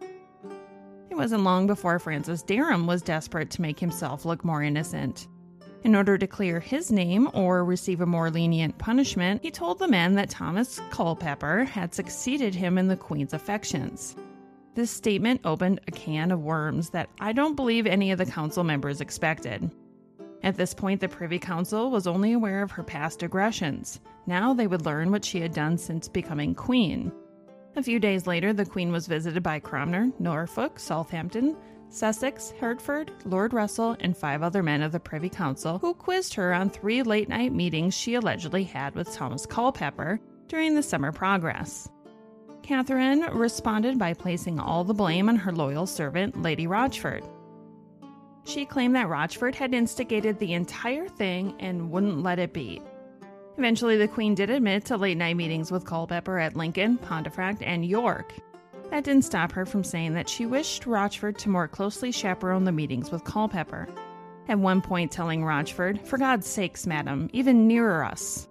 It 0.00 1.16
wasn't 1.16 1.42
long 1.42 1.66
before 1.66 1.98
Francis 1.98 2.42
Derham 2.42 2.86
was 2.86 3.02
desperate 3.02 3.50
to 3.50 3.62
make 3.62 3.80
himself 3.80 4.24
look 4.24 4.44
more 4.44 4.62
innocent. 4.62 5.26
In 5.82 5.96
order 5.96 6.18
to 6.18 6.26
clear 6.26 6.60
his 6.60 6.92
name 6.92 7.30
or 7.32 7.64
receive 7.64 8.02
a 8.02 8.06
more 8.06 8.30
lenient 8.30 8.76
punishment, 8.76 9.42
he 9.42 9.50
told 9.50 9.78
the 9.78 9.88
men 9.88 10.14
that 10.14 10.28
Thomas 10.28 10.78
Culpeper 10.90 11.64
had 11.64 11.94
succeeded 11.94 12.54
him 12.54 12.76
in 12.76 12.86
the 12.86 12.96
Queen's 12.96 13.32
affections. 13.32 14.14
This 14.74 14.90
statement 14.90 15.40
opened 15.44 15.80
a 15.88 15.90
can 15.90 16.32
of 16.32 16.42
worms 16.42 16.90
that 16.90 17.08
I 17.18 17.32
don't 17.32 17.56
believe 17.56 17.86
any 17.86 18.12
of 18.12 18.18
the 18.18 18.26
council 18.26 18.62
members 18.62 19.00
expected. 19.00 19.70
At 20.42 20.56
this 20.56 20.74
point, 20.74 21.00
the 21.00 21.08
Privy 21.08 21.38
Council 21.38 21.90
was 21.90 22.06
only 22.06 22.32
aware 22.32 22.62
of 22.62 22.70
her 22.72 22.82
past 22.82 23.22
aggressions. 23.22 24.00
Now 24.26 24.52
they 24.52 24.66
would 24.66 24.84
learn 24.84 25.10
what 25.10 25.24
she 25.24 25.40
had 25.40 25.54
done 25.54 25.78
since 25.78 26.08
becoming 26.08 26.54
Queen. 26.54 27.10
A 27.76 27.82
few 27.82 27.98
days 27.98 28.26
later, 28.26 28.52
the 28.52 28.66
Queen 28.66 28.92
was 28.92 29.06
visited 29.06 29.42
by 29.42 29.60
Cranmer, 29.60 30.10
Norfolk, 30.18 30.78
Southampton, 30.78 31.56
Sussex, 31.92 32.54
Hertford, 32.60 33.10
Lord 33.24 33.52
Russell, 33.52 33.96
and 33.98 34.16
five 34.16 34.42
other 34.44 34.62
men 34.62 34.80
of 34.80 34.92
the 34.92 35.00
Privy 35.00 35.28
Council 35.28 35.78
who 35.78 35.92
quizzed 35.92 36.34
her 36.34 36.54
on 36.54 36.70
three 36.70 37.02
late 37.02 37.28
night 37.28 37.52
meetings 37.52 37.94
she 37.94 38.14
allegedly 38.14 38.62
had 38.62 38.94
with 38.94 39.12
Thomas 39.12 39.44
Culpeper 39.44 40.20
during 40.46 40.76
the 40.76 40.84
summer 40.84 41.10
progress. 41.10 41.88
Catherine 42.62 43.22
responded 43.32 43.98
by 43.98 44.14
placing 44.14 44.60
all 44.60 44.84
the 44.84 44.94
blame 44.94 45.28
on 45.28 45.34
her 45.34 45.52
loyal 45.52 45.86
servant, 45.86 46.40
Lady 46.40 46.68
Rochford. 46.68 47.24
She 48.44 48.64
claimed 48.64 48.94
that 48.94 49.08
Rochford 49.08 49.56
had 49.56 49.74
instigated 49.74 50.38
the 50.38 50.54
entire 50.54 51.08
thing 51.08 51.56
and 51.58 51.90
wouldn't 51.90 52.22
let 52.22 52.38
it 52.38 52.52
be. 52.52 52.80
Eventually, 53.58 53.96
the 53.96 54.08
Queen 54.08 54.36
did 54.36 54.48
admit 54.48 54.84
to 54.86 54.96
late 54.96 55.18
night 55.18 55.36
meetings 55.36 55.72
with 55.72 55.84
Culpeper 55.84 56.38
at 56.38 56.56
Lincoln, 56.56 56.98
Pontefract, 56.98 57.62
and 57.62 57.84
York. 57.84 58.32
That 58.90 59.04
didn't 59.04 59.24
stop 59.24 59.52
her 59.52 59.64
from 59.64 59.84
saying 59.84 60.14
that 60.14 60.28
she 60.28 60.46
wished 60.46 60.84
Rochford 60.84 61.38
to 61.38 61.48
more 61.48 61.68
closely 61.68 62.10
chaperone 62.10 62.64
the 62.64 62.72
meetings 62.72 63.10
with 63.12 63.24
Culpeper. 63.24 63.88
At 64.48 64.58
one 64.58 64.80
point, 64.80 65.12
telling 65.12 65.44
Rochford, 65.44 66.00
For 66.06 66.18
God's 66.18 66.48
sakes, 66.48 66.86
madam, 66.86 67.30
even 67.32 67.68
nearer 67.68 68.04
us. 68.04 68.48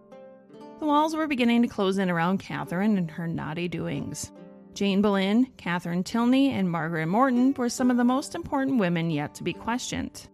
The 0.79 0.85
walls 0.85 1.13
were 1.13 1.27
beginning 1.27 1.61
to 1.63 1.67
close 1.67 1.97
in 1.97 2.09
around 2.09 2.37
Catherine 2.37 2.97
and 2.97 3.11
her 3.11 3.27
naughty 3.27 3.67
doings. 3.67 4.31
Jane 4.73 5.01
Boleyn, 5.01 5.47
Catherine 5.57 6.05
Tilney, 6.05 6.51
and 6.53 6.71
Margaret 6.71 7.07
Morton 7.07 7.53
were 7.57 7.67
some 7.67 7.91
of 7.91 7.97
the 7.97 8.05
most 8.05 8.33
important 8.33 8.79
women 8.79 9.11
yet 9.11 9.35
to 9.35 9.43
be 9.43 9.51
questioned. 9.51 10.29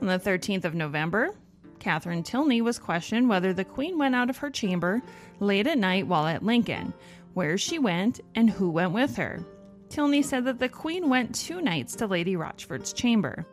On 0.00 0.08
the 0.08 0.18
13th 0.18 0.64
of 0.64 0.74
November, 0.74 1.30
Catherine 1.78 2.24
Tilney 2.24 2.60
was 2.60 2.80
questioned 2.80 3.28
whether 3.28 3.52
the 3.52 3.64
Queen 3.64 3.98
went 3.98 4.16
out 4.16 4.30
of 4.30 4.38
her 4.38 4.50
chamber 4.50 5.00
late 5.38 5.68
at 5.68 5.78
night 5.78 6.08
while 6.08 6.26
at 6.26 6.42
Lincoln, 6.42 6.92
where 7.36 7.58
she 7.58 7.78
went, 7.78 8.18
and 8.34 8.48
who 8.48 8.70
went 8.70 8.92
with 8.92 9.14
her. 9.14 9.44
Tilney 9.90 10.22
said 10.22 10.46
that 10.46 10.58
the 10.58 10.70
Queen 10.70 11.10
went 11.10 11.34
two 11.34 11.60
nights 11.60 11.94
to 11.96 12.06
Lady 12.06 12.34
Rochford's 12.34 12.94
chamber, 12.94 13.44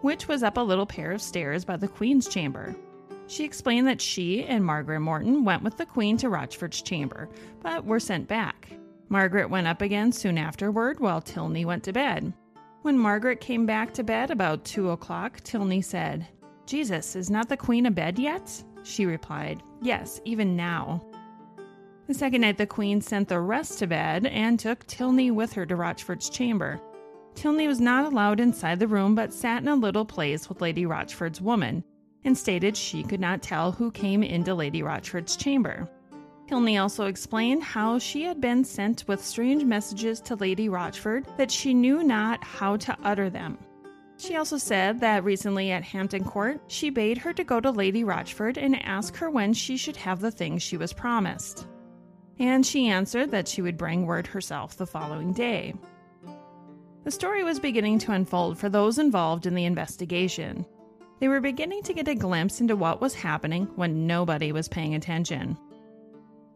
which 0.00 0.28
was 0.28 0.44
up 0.44 0.58
a 0.58 0.60
little 0.60 0.86
pair 0.86 1.10
of 1.10 1.20
stairs 1.20 1.64
by 1.64 1.76
the 1.76 1.88
Queen's 1.88 2.28
chamber. 2.28 2.76
She 3.26 3.42
explained 3.42 3.88
that 3.88 4.00
she 4.00 4.44
and 4.44 4.64
Margaret 4.64 5.00
Morton 5.00 5.44
went 5.44 5.64
with 5.64 5.76
the 5.76 5.86
Queen 5.86 6.16
to 6.18 6.28
Rochford's 6.28 6.82
chamber, 6.82 7.28
but 7.60 7.84
were 7.84 7.98
sent 7.98 8.28
back. 8.28 8.70
Margaret 9.08 9.50
went 9.50 9.66
up 9.66 9.82
again 9.82 10.12
soon 10.12 10.38
afterward 10.38 11.00
while 11.00 11.20
Tilney 11.20 11.64
went 11.64 11.82
to 11.82 11.92
bed. 11.92 12.32
When 12.82 12.96
Margaret 12.96 13.40
came 13.40 13.66
back 13.66 13.92
to 13.94 14.04
bed 14.04 14.30
about 14.30 14.64
two 14.64 14.90
o'clock, 14.90 15.40
Tilney 15.40 15.82
said, 15.82 16.28
Jesus, 16.64 17.16
is 17.16 17.28
not 17.28 17.48
the 17.48 17.56
Queen 17.56 17.86
abed 17.86 18.20
yet? 18.20 18.62
She 18.84 19.04
replied, 19.04 19.64
Yes, 19.80 20.20
even 20.24 20.54
now. 20.54 21.04
The 22.12 22.18
second 22.18 22.42
night, 22.42 22.58
the 22.58 22.66
Queen 22.66 23.00
sent 23.00 23.28
the 23.28 23.40
rest 23.40 23.78
to 23.78 23.86
bed 23.86 24.26
and 24.26 24.60
took 24.60 24.86
Tilney 24.86 25.30
with 25.30 25.54
her 25.54 25.64
to 25.64 25.74
Rochford's 25.74 26.28
chamber. 26.28 26.78
Tilney 27.34 27.66
was 27.66 27.80
not 27.80 28.04
allowed 28.04 28.38
inside 28.38 28.80
the 28.80 28.86
room 28.86 29.14
but 29.14 29.32
sat 29.32 29.62
in 29.62 29.68
a 29.68 29.74
little 29.74 30.04
place 30.04 30.46
with 30.46 30.60
Lady 30.60 30.84
Rochford's 30.84 31.40
woman 31.40 31.82
and 32.22 32.36
stated 32.36 32.76
she 32.76 33.02
could 33.02 33.18
not 33.18 33.40
tell 33.40 33.72
who 33.72 33.90
came 33.90 34.22
into 34.22 34.54
Lady 34.54 34.82
Rochford's 34.82 35.36
chamber. 35.36 35.88
Tilney 36.48 36.76
also 36.76 37.06
explained 37.06 37.62
how 37.62 37.98
she 37.98 38.24
had 38.24 38.42
been 38.42 38.62
sent 38.62 39.08
with 39.08 39.24
strange 39.24 39.64
messages 39.64 40.20
to 40.20 40.36
Lady 40.36 40.68
Rochford 40.68 41.26
that 41.38 41.50
she 41.50 41.72
knew 41.72 42.04
not 42.04 42.44
how 42.44 42.76
to 42.76 42.94
utter 43.02 43.30
them. 43.30 43.56
She 44.18 44.36
also 44.36 44.58
said 44.58 45.00
that 45.00 45.24
recently 45.24 45.70
at 45.70 45.82
Hampton 45.82 46.24
Court, 46.24 46.60
she 46.66 46.90
bade 46.90 47.16
her 47.16 47.32
to 47.32 47.42
go 47.42 47.58
to 47.58 47.70
Lady 47.70 48.04
Rochford 48.04 48.58
and 48.58 48.84
ask 48.84 49.16
her 49.16 49.30
when 49.30 49.54
she 49.54 49.78
should 49.78 49.96
have 49.96 50.20
the 50.20 50.30
things 50.30 50.62
she 50.62 50.76
was 50.76 50.92
promised. 50.92 51.66
And 52.42 52.66
she 52.66 52.88
answered 52.88 53.30
that 53.30 53.46
she 53.46 53.62
would 53.62 53.76
bring 53.76 54.04
word 54.04 54.26
herself 54.26 54.76
the 54.76 54.84
following 54.84 55.32
day. 55.32 55.74
The 57.04 57.12
story 57.12 57.44
was 57.44 57.60
beginning 57.60 58.00
to 58.00 58.10
unfold 58.10 58.58
for 58.58 58.68
those 58.68 58.98
involved 58.98 59.46
in 59.46 59.54
the 59.54 59.64
investigation. 59.64 60.66
They 61.20 61.28
were 61.28 61.40
beginning 61.40 61.84
to 61.84 61.94
get 61.94 62.08
a 62.08 62.16
glimpse 62.16 62.60
into 62.60 62.74
what 62.74 63.00
was 63.00 63.14
happening 63.14 63.68
when 63.76 64.08
nobody 64.08 64.50
was 64.50 64.66
paying 64.66 64.96
attention. 64.96 65.56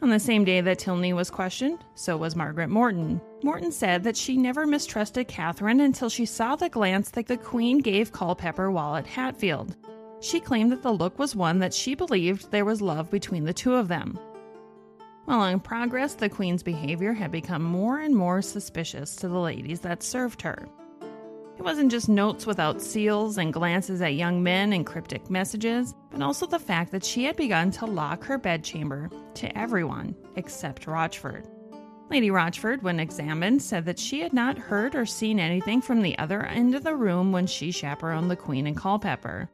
On 0.03 0.11
the 0.11 0.19
same 0.19 0.45
day 0.45 0.61
that 0.61 0.81
Tilney 0.81 1.13
was 1.13 1.31
questioned, 1.31 1.79
so 1.95 2.17
was 2.17 2.35
Margaret 2.35 2.69
Morton. 2.69 3.21
Morton 3.45 3.71
said 3.71 4.03
that 4.03 4.17
she 4.17 4.37
never 4.37 4.67
mistrusted 4.67 5.29
Catherine 5.29 5.79
until 5.79 6.09
she 6.09 6.27
saw 6.27 6.57
the 6.57 6.69
glance 6.69 7.11
that 7.11 7.29
the 7.29 7.37
Queen 7.37 7.79
gave 7.79 8.11
Culpeper 8.11 8.73
while 8.73 8.97
at 8.97 9.07
Hatfield. 9.07 9.77
She 10.19 10.41
claimed 10.41 10.73
that 10.73 10.83
the 10.83 10.93
look 10.93 11.17
was 11.21 11.37
one 11.37 11.61
that 11.61 11.73
she 11.73 11.95
believed 11.95 12.51
there 12.51 12.65
was 12.65 12.83
love 12.83 13.09
between 13.09 13.45
the 13.45 13.55
two 13.55 13.75
of 13.75 13.87
them. 13.87 14.19
While 15.27 15.47
in 15.47 15.59
progress, 15.59 16.15
the 16.15 16.29
Queen's 16.29 16.63
behavior 16.63 17.13
had 17.13 17.33
become 17.33 17.63
more 17.63 17.99
and 17.99 18.15
more 18.15 18.41
suspicious 18.43 19.17
to 19.17 19.29
the 19.29 19.41
ladies 19.41 19.81
that 19.81 20.05
served 20.05 20.41
her. 20.43 20.69
It 21.59 21.63
wasn't 21.63 21.91
just 21.91 22.09
notes 22.09 22.47
without 22.47 22.81
seals 22.81 23.37
and 23.37 23.53
glances 23.53 24.01
at 24.01 24.15
young 24.15 24.45
men 24.45 24.73
and 24.73 24.87
cryptic 24.87 25.29
messages, 25.29 25.97
but 26.13 26.23
also 26.23 26.47
the 26.47 26.61
fact 26.61 26.93
that 26.93 27.05
she 27.05 27.25
had 27.25 27.35
begun 27.35 27.73
to 27.73 27.87
lock 27.87 28.23
her 28.23 28.39
bedchamber 28.39 29.11
to 29.35 29.59
everyone 29.59 30.15
except 30.37 30.87
Rochford. 30.87 31.49
Lady 32.09 32.31
Rochford, 32.31 32.85
when 32.85 33.01
examined, 33.01 33.61
said 33.61 33.85
that 33.87 33.99
she 33.99 34.21
had 34.21 34.33
not 34.33 34.57
heard 34.57 34.95
or 34.95 35.07
seen 35.07 35.41
anything 35.41 35.83
from 35.83 36.03
the 36.03 36.17
other 36.19 36.47
end 36.47 36.77
of 36.77 36.85
the 36.85 36.95
room 36.95 37.33
when 37.33 37.49
she 37.49 37.73
chaperoned 37.73 38.31
the 38.31 38.37
Queen 38.37 38.65
and 38.65 38.77
Culpeper. 38.77 39.51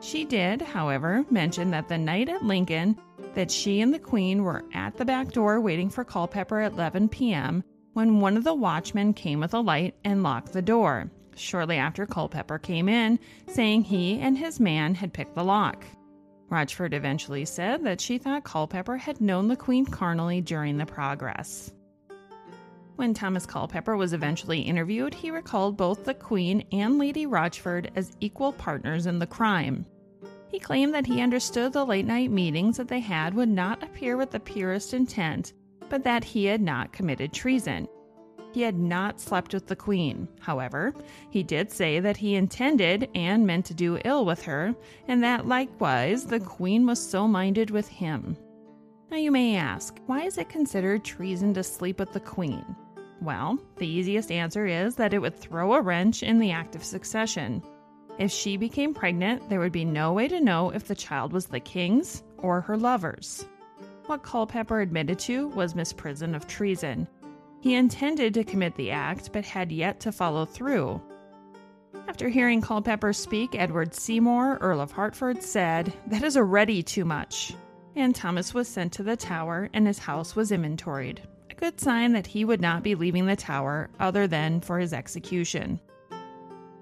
She 0.00 0.24
did, 0.24 0.62
however, 0.62 1.24
mention 1.30 1.70
that 1.70 1.88
the 1.88 1.98
night 1.98 2.28
at 2.28 2.44
Lincoln 2.44 2.98
that 3.34 3.50
she 3.50 3.80
and 3.80 3.92
the 3.92 3.98
Queen 3.98 4.42
were 4.42 4.64
at 4.72 4.96
the 4.96 5.04
back 5.04 5.32
door 5.32 5.60
waiting 5.60 5.90
for 5.90 6.04
Culpeper 6.04 6.60
at 6.60 6.72
11 6.72 7.08
p.m. 7.10 7.62
when 7.92 8.20
one 8.20 8.36
of 8.36 8.44
the 8.44 8.54
watchmen 8.54 9.12
came 9.12 9.40
with 9.40 9.54
a 9.54 9.60
light 9.60 9.94
and 10.04 10.22
locked 10.22 10.52
the 10.52 10.62
door 10.62 11.10
shortly 11.36 11.76
after 11.76 12.06
Culpeper 12.06 12.58
came 12.58 12.88
in, 12.88 13.18
saying 13.48 13.82
he 13.82 14.18
and 14.18 14.36
his 14.36 14.60
man 14.60 14.94
had 14.94 15.12
picked 15.12 15.34
the 15.34 15.44
lock. 15.44 15.84
Rochford 16.48 16.94
eventually 16.94 17.44
said 17.44 17.84
that 17.84 18.00
she 18.00 18.18
thought 18.18 18.44
Culpeper 18.44 18.96
had 18.96 19.20
known 19.20 19.48
the 19.48 19.56
Queen 19.56 19.86
carnally 19.86 20.40
during 20.40 20.78
the 20.78 20.86
progress. 20.86 21.72
When 23.00 23.14
Thomas 23.14 23.46
Culpeper 23.46 23.96
was 23.96 24.12
eventually 24.12 24.60
interviewed, 24.60 25.14
he 25.14 25.30
recalled 25.30 25.78
both 25.78 26.04
the 26.04 26.12
Queen 26.12 26.66
and 26.70 26.98
Lady 26.98 27.24
Rochford 27.24 27.90
as 27.96 28.14
equal 28.20 28.52
partners 28.52 29.06
in 29.06 29.18
the 29.18 29.26
crime. 29.26 29.86
He 30.48 30.58
claimed 30.58 30.92
that 30.92 31.06
he 31.06 31.22
understood 31.22 31.72
the 31.72 31.86
late 31.86 32.04
night 32.04 32.30
meetings 32.30 32.76
that 32.76 32.88
they 32.88 33.00
had 33.00 33.32
would 33.32 33.48
not 33.48 33.82
appear 33.82 34.18
with 34.18 34.32
the 34.32 34.38
purest 34.38 34.92
intent, 34.92 35.54
but 35.88 36.04
that 36.04 36.24
he 36.24 36.44
had 36.44 36.60
not 36.60 36.92
committed 36.92 37.32
treason. 37.32 37.88
He 38.52 38.60
had 38.60 38.78
not 38.78 39.18
slept 39.18 39.54
with 39.54 39.66
the 39.66 39.76
queen. 39.76 40.28
However, 40.38 40.92
he 41.30 41.42
did 41.42 41.72
say 41.72 42.00
that 42.00 42.18
he 42.18 42.34
intended 42.34 43.08
and 43.14 43.46
meant 43.46 43.64
to 43.64 43.74
do 43.74 43.98
ill 44.04 44.26
with 44.26 44.42
her, 44.42 44.74
and 45.08 45.24
that 45.24 45.48
likewise 45.48 46.26
the 46.26 46.38
queen 46.38 46.84
was 46.84 47.00
so 47.02 47.26
minded 47.26 47.70
with 47.70 47.88
him. 47.88 48.36
Now 49.10 49.16
you 49.16 49.30
may 49.32 49.56
ask, 49.56 49.98
why 50.04 50.24
is 50.24 50.36
it 50.36 50.50
considered 50.50 51.02
treason 51.02 51.54
to 51.54 51.64
sleep 51.64 51.98
with 51.98 52.12
the 52.12 52.20
queen? 52.20 52.62
Well, 53.20 53.58
the 53.76 53.86
easiest 53.86 54.30
answer 54.30 54.66
is 54.66 54.96
that 54.96 55.12
it 55.12 55.18
would 55.18 55.36
throw 55.36 55.74
a 55.74 55.82
wrench 55.82 56.22
in 56.22 56.38
the 56.38 56.52
act 56.52 56.74
of 56.74 56.84
succession. 56.84 57.62
If 58.18 58.30
she 58.30 58.56
became 58.56 58.94
pregnant, 58.94 59.48
there 59.48 59.60
would 59.60 59.72
be 59.72 59.84
no 59.84 60.12
way 60.12 60.28
to 60.28 60.40
know 60.40 60.70
if 60.70 60.86
the 60.86 60.94
child 60.94 61.32
was 61.32 61.46
the 61.46 61.60
king's 61.60 62.22
or 62.38 62.60
her 62.60 62.76
lover's. 62.76 63.46
What 64.06 64.22
Culpeper 64.22 64.80
admitted 64.80 65.18
to 65.20 65.48
was 65.48 65.74
misprision 65.74 66.34
of 66.34 66.46
treason, 66.46 67.06
he 67.60 67.74
intended 67.74 68.32
to 68.34 68.44
commit 68.44 68.74
the 68.76 68.90
act, 68.90 69.32
but 69.32 69.44
had 69.44 69.70
yet 69.70 70.00
to 70.00 70.12
follow 70.12 70.46
through. 70.46 71.00
After 72.08 72.28
hearing 72.28 72.62
Culpeper 72.62 73.12
speak, 73.12 73.54
Edward 73.54 73.94
Seymour, 73.94 74.58
Earl 74.60 74.80
of 74.80 74.92
Hertford, 74.92 75.42
said, 75.42 75.92
That 76.06 76.22
is 76.22 76.36
already 76.36 76.82
too 76.82 77.04
much. 77.04 77.54
And 77.94 78.14
Thomas 78.14 78.54
was 78.54 78.66
sent 78.66 78.94
to 78.94 79.02
the 79.02 79.16
Tower, 79.16 79.68
and 79.74 79.86
his 79.86 79.98
house 79.98 80.34
was 80.34 80.52
inventoried. 80.52 81.20
Good 81.60 81.78
sign 81.78 82.12
that 82.12 82.26
he 82.26 82.46
would 82.46 82.62
not 82.62 82.82
be 82.82 82.94
leaving 82.94 83.26
the 83.26 83.36
Tower 83.36 83.90
other 84.00 84.26
than 84.26 84.62
for 84.62 84.78
his 84.78 84.94
execution. 84.94 85.78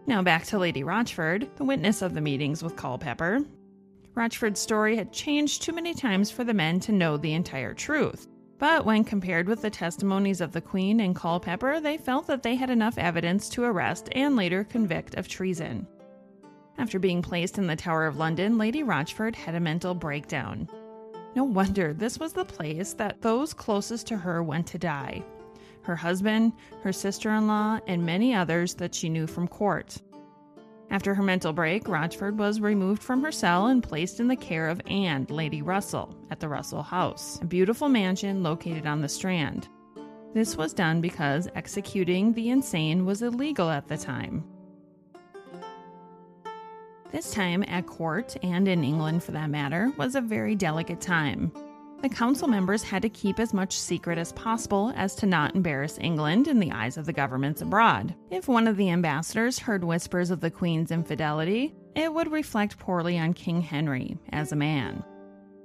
Now 0.07 0.23
back 0.23 0.45
to 0.47 0.59
Lady 0.59 0.85
Rochford, 0.85 1.49
the 1.57 1.65
witness 1.65 2.01
of 2.01 2.15
the 2.15 2.21
meetings 2.21 2.63
with 2.63 2.77
Culpeper. 2.77 3.41
Rochford's 4.15 4.61
story 4.61 4.95
had 4.95 5.13
changed 5.13 5.63
too 5.63 5.73
many 5.73 5.95
times 5.95 6.31
for 6.31 6.45
the 6.45 6.55
men 6.55 6.79
to 6.81 6.93
know 6.93 7.17
the 7.17 7.35
entire 7.35 7.75
truth. 7.75 8.29
But 8.59 8.85
when 8.85 9.03
compared 9.03 9.49
with 9.49 9.63
the 9.63 9.71
testimonies 9.71 10.41
of 10.41 10.53
the 10.53 10.61
Queen 10.61 11.01
and 11.01 11.15
Culpeper, 11.15 11.81
they 11.81 11.97
felt 11.97 12.29
that 12.29 12.45
they 12.45 12.55
had 12.55 12.71
enough 12.71 12.99
evidence 12.99 13.49
to 13.51 13.65
arrest 13.65 14.09
and 14.13 14.37
later 14.37 14.63
convict 14.63 15.17
of 15.17 15.27
treason. 15.27 15.89
After 16.79 17.01
being 17.01 17.21
placed 17.21 17.59
in 17.59 17.67
the 17.67 17.75
Tower 17.75 18.07
of 18.07 18.17
London, 18.17 18.59
Lady 18.59 18.85
Rochford 18.85 19.35
had 19.35 19.57
a 19.57 19.61
mental 19.61 19.95
breakdown. 19.95 20.69
No 21.39 21.45
wonder 21.45 21.95
this 21.95 22.19
was 22.19 22.33
the 22.33 22.45
place 22.45 22.95
that 22.95 23.23
those 23.23 23.55
closest 23.55 24.09
to 24.09 24.17
her 24.17 24.43
went 24.43 24.67
to 24.67 24.77
die 24.77 25.23
her 25.83 25.95
husband, 25.95 26.53
her 26.83 26.93
sister 26.93 27.31
in 27.31 27.47
law, 27.47 27.79
and 27.87 28.05
many 28.05 28.35
others 28.35 28.75
that 28.75 28.93
she 28.93 29.09
knew 29.09 29.29
from 29.29 29.47
court. 29.47 30.03
After 30.91 31.15
her 31.15 31.23
mental 31.23 31.53
break, 31.53 31.87
Rochford 31.89 32.41
was 32.41 32.61
removed 32.61 33.05
from 33.05 33.23
her 33.23 33.31
cell 33.31 33.69
and 33.69 33.85
placed 33.85 34.19
in 34.19 34.27
the 34.27 34.35
care 34.35 34.69
of 34.69 34.83
Anne, 34.89 35.29
Lady 35.31 35.63
Russell, 35.63 36.13
at 36.33 36.41
the 36.41 36.49
Russell 36.49 36.83
House, 36.83 37.39
a 37.41 37.45
beautiful 37.45 37.89
mansion 37.89 38.43
located 38.43 38.85
on 38.85 39.01
the 39.01 39.09
Strand. 39.09 39.69
This 40.35 40.57
was 40.57 40.75
done 40.75 41.01
because 41.01 41.49
executing 41.55 42.33
the 42.33 42.51
insane 42.51 43.07
was 43.07 43.23
illegal 43.23 43.71
at 43.71 43.87
the 43.87 43.97
time. 43.97 44.43
This 47.11 47.31
time 47.31 47.65
at 47.69 47.87
court, 47.87 48.37
and 48.43 48.69
in 48.69 48.85
England 48.85 49.25
for 49.25 49.33
that 49.33 49.49
matter, 49.49 49.91
was 49.97 50.15
a 50.15 50.21
very 50.21 50.55
delicate 50.55 51.01
time. 51.01 51.51
The 52.03 52.09
council 52.09 52.47
members 52.47 52.83
had 52.83 53.01
to 53.03 53.09
keep 53.09 53.41
as 53.41 53.55
much 53.55 53.79
secret 53.79 54.19
as 54.19 54.33
possible 54.33 54.93
as 54.95 55.15
to 55.17 55.27
not 55.27 55.55
embarrass 55.55 55.99
England 55.99 56.49
in 56.49 56.61
the 56.61 56.71
eyes 56.71 56.99
of 56.99 57.07
the 57.07 57.13
governments 57.15 57.63
abroad. 57.63 58.15
If 58.31 58.47
one 58.47 58.69
of 58.69 58.77
the 58.77 58.91
ambassadors 58.91 59.59
heard 59.59 59.83
whispers 59.83 60.31
of 60.31 60.41
the 60.41 60.51
Queen's 60.51 60.91
infidelity, 60.91 61.75
it 61.97 62.13
would 62.13 62.31
reflect 62.31 62.79
poorly 62.79 63.19
on 63.19 63.33
King 63.33 63.63
Henry 63.63 64.19
as 64.31 64.53
a 64.53 64.57
man. 64.57 65.03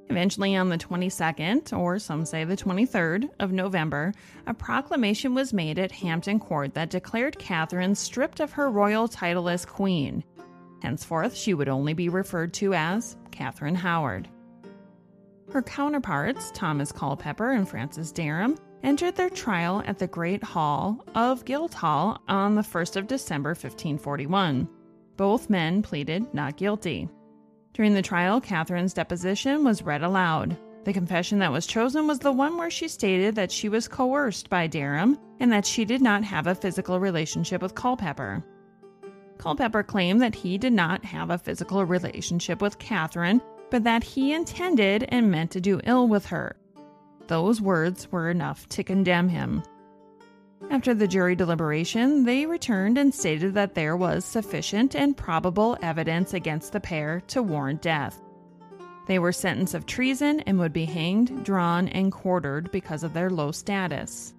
Eventually, 0.10 0.56
on 0.56 0.70
the 0.70 0.78
22nd, 0.78 1.78
or 1.78 2.00
some 2.00 2.26
say 2.26 2.46
the 2.46 2.58
23rd, 2.58 3.30
of 3.40 3.52
November, 3.52 4.14
a 4.48 4.54
proclamation 4.54 5.34
was 5.34 5.54
made 5.54 5.78
at 5.78 5.92
Hampton 5.92 6.40
Court 6.40 6.74
that 6.74 6.90
declared 6.90 7.38
Catherine 7.38 7.96
stripped 7.96 8.40
of 8.40 8.54
her 8.54 8.72
royal 8.72 9.08
title 9.08 9.50
as 9.50 9.66
Queen. 9.66 10.24
Henceforth, 10.84 11.34
she 11.34 11.54
would 11.54 11.70
only 11.70 11.94
be 11.94 12.10
referred 12.10 12.54
to 12.56 12.74
as 12.74 13.16
Catherine 13.32 13.74
Howard. 13.74 14.28
Her 15.52 15.62
counterparts, 15.62 16.52
Thomas 16.54 16.92
Culpeper 16.92 17.52
and 17.52 17.68
Francis 17.68 18.12
Derham, 18.12 18.58
entered 18.84 19.16
their 19.16 19.30
trial 19.30 19.82
at 19.88 19.98
the 19.98 20.08
Great 20.08 20.44
Hall 20.44 21.04
of 21.16 21.46
Guildhall 21.46 22.22
on 22.28 22.56
the 22.56 22.62
1st 22.62 22.98
of 22.98 23.08
December 23.08 23.52
1541. 23.52 24.68
Both 25.16 25.50
men 25.50 25.82
pleaded 25.82 26.34
not 26.34 26.58
guilty. 26.58 27.08
During 27.74 27.94
the 27.94 28.02
trial, 28.02 28.42
Catherine's 28.42 28.94
deposition 28.94 29.64
was 29.64 29.84
read 29.84 30.04
aloud. 30.04 30.58
The 30.84 30.92
confession 30.92 31.40
that 31.40 31.52
was 31.52 31.66
chosen 31.66 32.08
was 32.08 32.20
the 32.20 32.32
one 32.32 32.58
where 32.58 32.70
she 32.70 32.90
stated 32.90 33.36
that 33.36 33.54
she 33.54 33.70
was 33.70 33.88
coerced 33.88 34.50
by 34.50 34.68
Derham 34.68 35.18
and 35.40 35.50
that 35.52 35.66
she 35.66 35.86
did 35.86 36.02
not 36.02 36.26
have 36.26 36.46
a 36.46 36.56
physical 36.56 37.00
relationship 37.00 37.62
with 37.62 37.74
Culpeper. 37.74 38.44
Culpeper 39.38 39.84
claimed 39.84 40.22
that 40.22 40.36
he 40.36 40.58
did 40.58 40.74
not 40.74 41.04
have 41.06 41.30
a 41.30 41.38
physical 41.38 41.84
relationship 41.86 42.62
with 42.62 42.80
Catherine 42.80 43.42
but 43.74 43.86
that 43.86 44.04
he 44.04 44.34
intended 44.34 45.04
and 45.10 45.32
meant 45.32 45.50
to 45.50 45.60
do 45.60 45.82
ill 45.84 46.08
with 46.08 46.28
her. 46.28 46.56
Those 47.26 47.60
words 47.60 48.12
were 48.12 48.30
enough 48.30 48.70
to 48.70 48.84
condemn 48.84 49.30
him. 49.30 49.64
After 50.70 50.94
the 50.94 51.08
jury 51.08 51.36
deliberation, 51.36 52.24
they 52.24 52.46
returned 52.46 53.00
and 53.00 53.12
stated 53.12 53.56
that 53.56 53.74
there 53.74 53.98
was 53.98 54.26
sufficient 54.26 54.96
and 54.96 55.18
probable 55.18 55.76
evidence 55.82 56.36
against 56.36 56.72
the 56.72 56.80
pair 56.80 57.22
to 57.30 57.42
warrant 57.42 57.82
death. 57.82 58.22
They 59.08 59.18
were 59.18 59.32
sentenced 59.32 59.74
of 59.74 59.88
treason 59.88 60.42
and 60.42 60.60
would 60.60 60.72
be 60.72 60.86
hanged, 60.86 61.44
drawn, 61.44 61.88
and 61.88 62.12
quartered 62.12 62.72
because 62.72 63.04
of 63.04 63.14
their 63.14 63.32
low 63.32 63.52
status. 63.52 64.36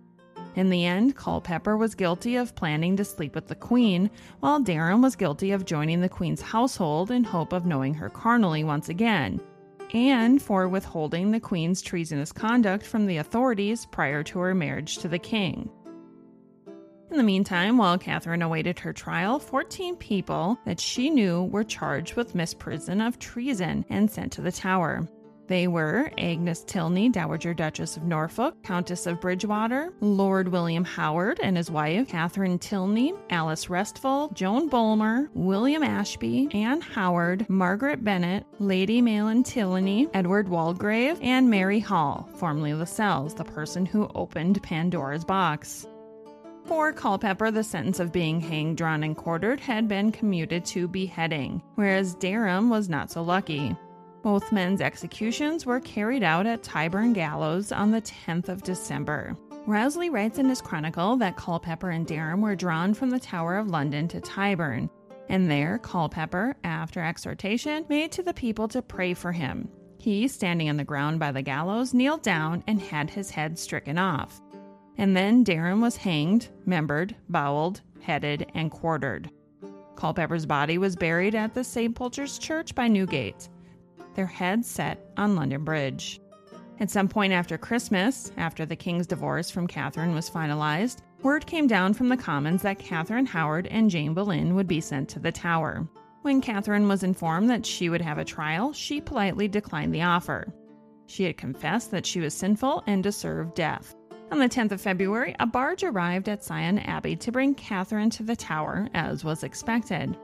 In 0.57 0.71
the 0.71 0.85
end, 0.85 1.17
Culpeper 1.17 1.77
was 1.77 1.97
guilty 1.97 2.37
of 2.37 2.55
planning 2.55 2.97
to 2.97 3.05
sleep 3.05 3.35
with 3.35 3.49
the 3.49 3.57
Queen, 3.57 4.09
while 4.41 4.61
Derham 4.61 5.03
was 5.03 5.17
guilty 5.17 5.51
of 5.51 5.65
joining 5.65 6.01
the 6.01 6.09
Queen's 6.09 6.41
household 6.41 7.11
in 7.11 7.25
hope 7.25 7.53
of 7.53 7.67
knowing 7.67 7.95
her 7.95 8.09
carnally 8.09 8.63
once 8.63 8.89
again, 8.89 9.41
and 9.93 10.41
for 10.41 10.69
withholding 10.69 11.33
the 11.33 11.41
Queen's 11.41 11.83
treasonous 11.83 12.31
conduct 12.31 12.87
from 12.87 13.07
the 13.07 13.17
authorities 13.17 13.87
prior 13.87 14.23
to 14.23 14.39
her 14.39 14.55
marriage 14.55 14.99
to 14.99 15.09
the 15.09 15.19
King. 15.19 15.69
In 17.11 17.17
the 17.17 17.23
meantime, 17.23 17.77
while 17.77 17.99
Catherine 17.99 18.43
awaited 18.43 18.79
her 18.81 18.93
trial, 18.93 19.39
14 19.39 19.97
people 19.97 20.59
that 20.65 20.81
she 20.81 21.11
knew 21.11 21.45
were 21.45 21.65
charged 21.65 22.15
with 22.15 22.35
misprision 22.35 23.07
of 23.07 23.19
treason 23.19 23.85
and 23.89 24.11
sent 24.11 24.33
to 24.33 24.41
the 24.41 24.53
Tower. 24.53 25.09
They 25.47 25.69
were 25.69 26.11
Agnes 26.17 26.65
Tilney, 26.65 27.11
Dowager 27.11 27.53
Duchess 27.53 27.97
of 27.97 28.05
Norfolk, 28.05 28.63
Countess 28.63 29.07
of 29.07 29.21
Bridgewater, 29.21 29.93
Lord 30.01 30.49
William 30.49 30.85
Howard 30.85 31.39
and 31.43 31.57
his 31.57 31.71
wife, 31.71 32.09
Catherine 32.09 32.59
Tilney, 32.59 33.13
Alice 33.29 33.67
Restwold, 33.67 34.35
Joan 34.35 34.69
Bulmer, 34.69 35.29
William 35.35 35.83
Ashby, 35.83 36.49
Anne 36.53 36.81
Howard, 36.81 37.49
Margaret 37.51 38.03
Bennett, 38.03 38.47
Lady 38.59 39.03
Malyn 39.03 39.43
Tilney, 39.43 40.09
Edward 40.15 40.49
Waldegrave, 40.49 41.19
and 41.23 41.51
Mary 41.51 41.81
Hall, 41.81 42.29
formerly 42.37 42.73
Lascelles, 42.73 43.35
the 43.35 43.45
person 43.45 43.85
who 43.85 44.11
opened 44.15 44.63
Pandora's 44.63 45.25
box. 45.25 45.87
For 46.65 46.95
Culpeper, 46.95 47.51
the 47.51 47.63
sentence 47.63 48.01
of 48.01 48.11
being 48.11 48.41
hanged, 48.41 48.79
drawn, 48.79 49.05
and 49.05 49.15
quartered 49.15 49.61
had 49.61 49.87
been 49.87 50.11
commuted 50.11 50.65
to 50.67 50.89
beheading, 50.89 51.63
whereas 51.75 52.15
Derham 52.15 52.71
was 52.71 52.89
not 52.89 53.11
so 53.11 53.23
lucky. 53.23 53.77
Both 54.25 54.53
men's 54.53 54.81
executions 54.81 55.67
were 55.67 55.81
carried 55.81 56.23
out 56.23 56.47
at 56.47 56.63
Tyburn 56.63 57.13
Gallows 57.13 57.71
on 57.73 57.91
the 57.91 58.01
10th 58.01 58.49
of 58.49 58.63
December. 58.63 59.37
Wriothesley 59.67 60.09
writes 60.09 60.39
in 60.39 60.49
his 60.49 60.63
chronicle 60.63 61.17
that 61.17 61.37
Culpeper 61.37 61.91
and 61.91 62.07
Derham 62.07 62.41
were 62.41 62.57
drawn 62.57 62.95
from 62.95 63.11
the 63.11 63.21
Tower 63.21 63.59
of 63.59 63.69
London 63.69 64.09
to 64.09 64.23
Tyburn, 64.23 64.89
and 65.29 65.51
there 65.51 65.77
Culpeper, 65.77 66.57
after 66.65 67.03
exhortation, 67.03 67.85
made 67.91 68.13
to 68.13 68.23
the 68.23 68.33
people 68.33 68.67
to 68.69 68.81
pray 68.81 69.13
for 69.13 69.31
him. 69.31 69.69
He, 69.99 70.27
standing 70.27 70.71
on 70.71 70.79
the 70.79 70.85
ground 70.85 71.21
by 71.21 71.31
the 71.31 71.43
gallows, 71.43 71.93
kneeled 71.93 72.23
down 72.23 72.65
and 72.67 72.81
had 72.81 73.11
his 73.11 73.29
head 73.29 73.59
stricken 73.59 73.99
off. 73.99 74.41
And 74.97 75.15
then 75.15 75.45
Derham 75.45 75.83
was 75.83 75.99
hanged, 75.99 76.49
membered, 76.65 77.15
bowelled, 77.29 77.83
headed, 78.01 78.51
and 78.55 78.71
quartered. 78.71 79.31
Culpeper's 79.97 80.47
body 80.47 80.79
was 80.79 80.97
buried 80.97 81.35
at 81.35 81.53
the 81.53 81.63
St. 81.63 81.95
Pulchre's 81.95 82.39
Church 82.39 82.75
by 82.75 82.89
Newgate 82.89 83.51
their 84.15 84.27
heads 84.27 84.69
set 84.69 85.07
on 85.17 85.37
London 85.37 85.65
Bridge. 85.65 86.21
At 86.81 86.91
some 86.91 87.09
point 87.09 87.33
after 87.33 87.57
Christmas, 87.57 88.33
after 88.37 88.67
the 88.67 88.77
king's 88.77 89.07
divorce 89.07 89.51
from 89.51 89.67
Catherine 89.67 90.15
was 90.15 90.29
finalized, 90.29 90.99
word 91.23 91.47
came 91.47 91.67
down 91.67 91.95
from 91.95 92.09
the 92.09 92.17
Commons 92.17 92.63
that 92.63 92.79
Catherine 92.79 93.27
Howard 93.27 93.67
and 93.69 93.89
Jane 93.89 94.13
Boleyn 94.13 94.55
would 94.55 94.67
be 94.67 94.81
sent 94.81 95.09
to 95.11 95.19
the 95.19 95.33
Tower. 95.33 95.89
When 96.23 96.41
Catherine 96.41 96.89
was 96.89 97.03
informed 97.03 97.51
that 97.51 97.67
she 97.67 97.89
would 97.89 98.01
have 98.01 98.19
a 98.19 98.25
trial, 98.25 98.73
she 98.73 99.01
politely 99.01 99.47
declined 99.47 99.95
the 99.95 100.03
offer. 100.03 100.53
She 101.07 101.25
had 101.25 101.37
confessed 101.37 101.91
that 101.91 102.07
she 102.07 102.21
was 102.21 102.35
sinful 102.35 102.83
and 102.87 103.03
deserved 103.03 103.55
death. 103.55 103.95
On 104.33 104.39
the 104.39 104.49
10th 104.49 104.73
of 104.73 104.81
February, 104.81 105.37
a 105.39 105.47
barge 105.47 105.85
arrived 105.85 106.29
at 106.29 106.43
Sion 106.43 106.79
Abbey 106.79 107.15
to 107.17 107.31
bring 107.31 107.55
Catherine 107.55 108.11
to 108.11 108.23
the 108.23 108.35
Tower, 108.35 108.89
as 108.95 109.23
was 109.23 109.45
expected. 109.45 110.17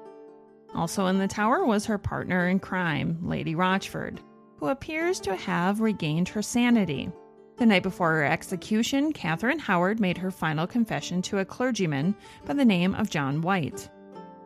Also 0.74 1.06
in 1.06 1.18
the 1.18 1.28
tower 1.28 1.64
was 1.64 1.86
her 1.86 1.98
partner 1.98 2.48
in 2.48 2.58
crime, 2.58 3.18
Lady 3.22 3.54
Rochford, 3.54 4.20
who 4.58 4.68
appears 4.68 5.20
to 5.20 5.34
have 5.34 5.80
regained 5.80 6.28
her 6.28 6.42
sanity. 6.42 7.10
The 7.56 7.66
night 7.66 7.82
before 7.82 8.12
her 8.12 8.24
execution, 8.24 9.12
Catherine 9.12 9.58
Howard 9.58 10.00
made 10.00 10.16
her 10.16 10.30
final 10.30 10.66
confession 10.66 11.20
to 11.22 11.38
a 11.38 11.44
clergyman 11.44 12.14
by 12.46 12.54
the 12.54 12.64
name 12.64 12.94
of 12.94 13.10
John 13.10 13.42
White. 13.42 13.90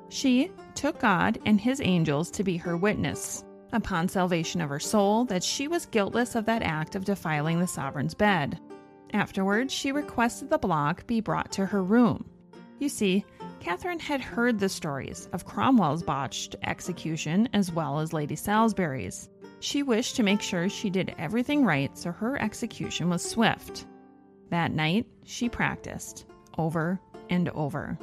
She 0.08 0.50
took 0.74 0.98
God 0.98 1.38
and 1.44 1.60
his 1.60 1.80
angels 1.80 2.30
to 2.32 2.44
be 2.44 2.56
her 2.56 2.76
witness, 2.76 3.44
upon 3.72 4.08
salvation 4.08 4.60
of 4.60 4.68
her 4.68 4.80
soul, 4.80 5.24
that 5.26 5.44
she 5.44 5.68
was 5.68 5.86
guiltless 5.86 6.34
of 6.34 6.46
that 6.46 6.62
act 6.62 6.94
of 6.94 7.04
defiling 7.04 7.60
the 7.60 7.66
sovereign's 7.66 8.14
bed. 8.14 8.60
Afterwards, 9.12 9.72
she 9.72 9.92
requested 9.92 10.50
the 10.50 10.58
block 10.58 11.06
be 11.06 11.20
brought 11.20 11.52
to 11.52 11.66
her 11.66 11.82
room. 11.82 12.24
You 12.80 12.88
see, 12.88 13.24
Catherine 13.64 13.98
had 13.98 14.20
heard 14.20 14.58
the 14.58 14.68
stories 14.68 15.26
of 15.32 15.46
Cromwell's 15.46 16.02
botched 16.02 16.54
execution 16.64 17.48
as 17.54 17.72
well 17.72 17.98
as 17.98 18.12
Lady 18.12 18.36
Salisbury's. 18.36 19.30
She 19.60 19.82
wished 19.82 20.16
to 20.16 20.22
make 20.22 20.42
sure 20.42 20.68
she 20.68 20.90
did 20.90 21.14
everything 21.16 21.64
right 21.64 21.96
so 21.96 22.12
her 22.12 22.38
execution 22.42 23.08
was 23.08 23.24
swift. 23.24 23.86
That 24.50 24.72
night, 24.72 25.06
she 25.24 25.48
practiced 25.48 26.26
over 26.58 27.00
and 27.30 27.48
over. 27.48 27.98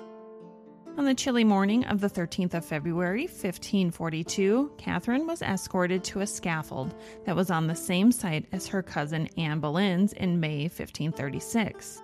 On 0.98 1.06
the 1.06 1.14
chilly 1.14 1.44
morning 1.44 1.86
of 1.86 2.02
the 2.02 2.10
13th 2.10 2.56
of 2.56 2.66
February, 2.66 3.28
1542, 3.28 4.72
Catherine 4.80 5.28
was 5.28 5.44
escorted 5.44 6.04
to 6.06 6.22
a 6.22 6.28
scaffold 6.28 6.96
that 7.26 7.36
was 7.36 7.52
on 7.52 7.68
the 7.68 7.76
same 7.76 8.12
site 8.12 8.48
as 8.52 8.66
her 8.66 8.82
cousin 8.82 9.30
Anne 9.38 9.60
Boleyn's 9.60 10.14
in 10.14 10.40
May 10.40 10.64
1536. 10.64 12.02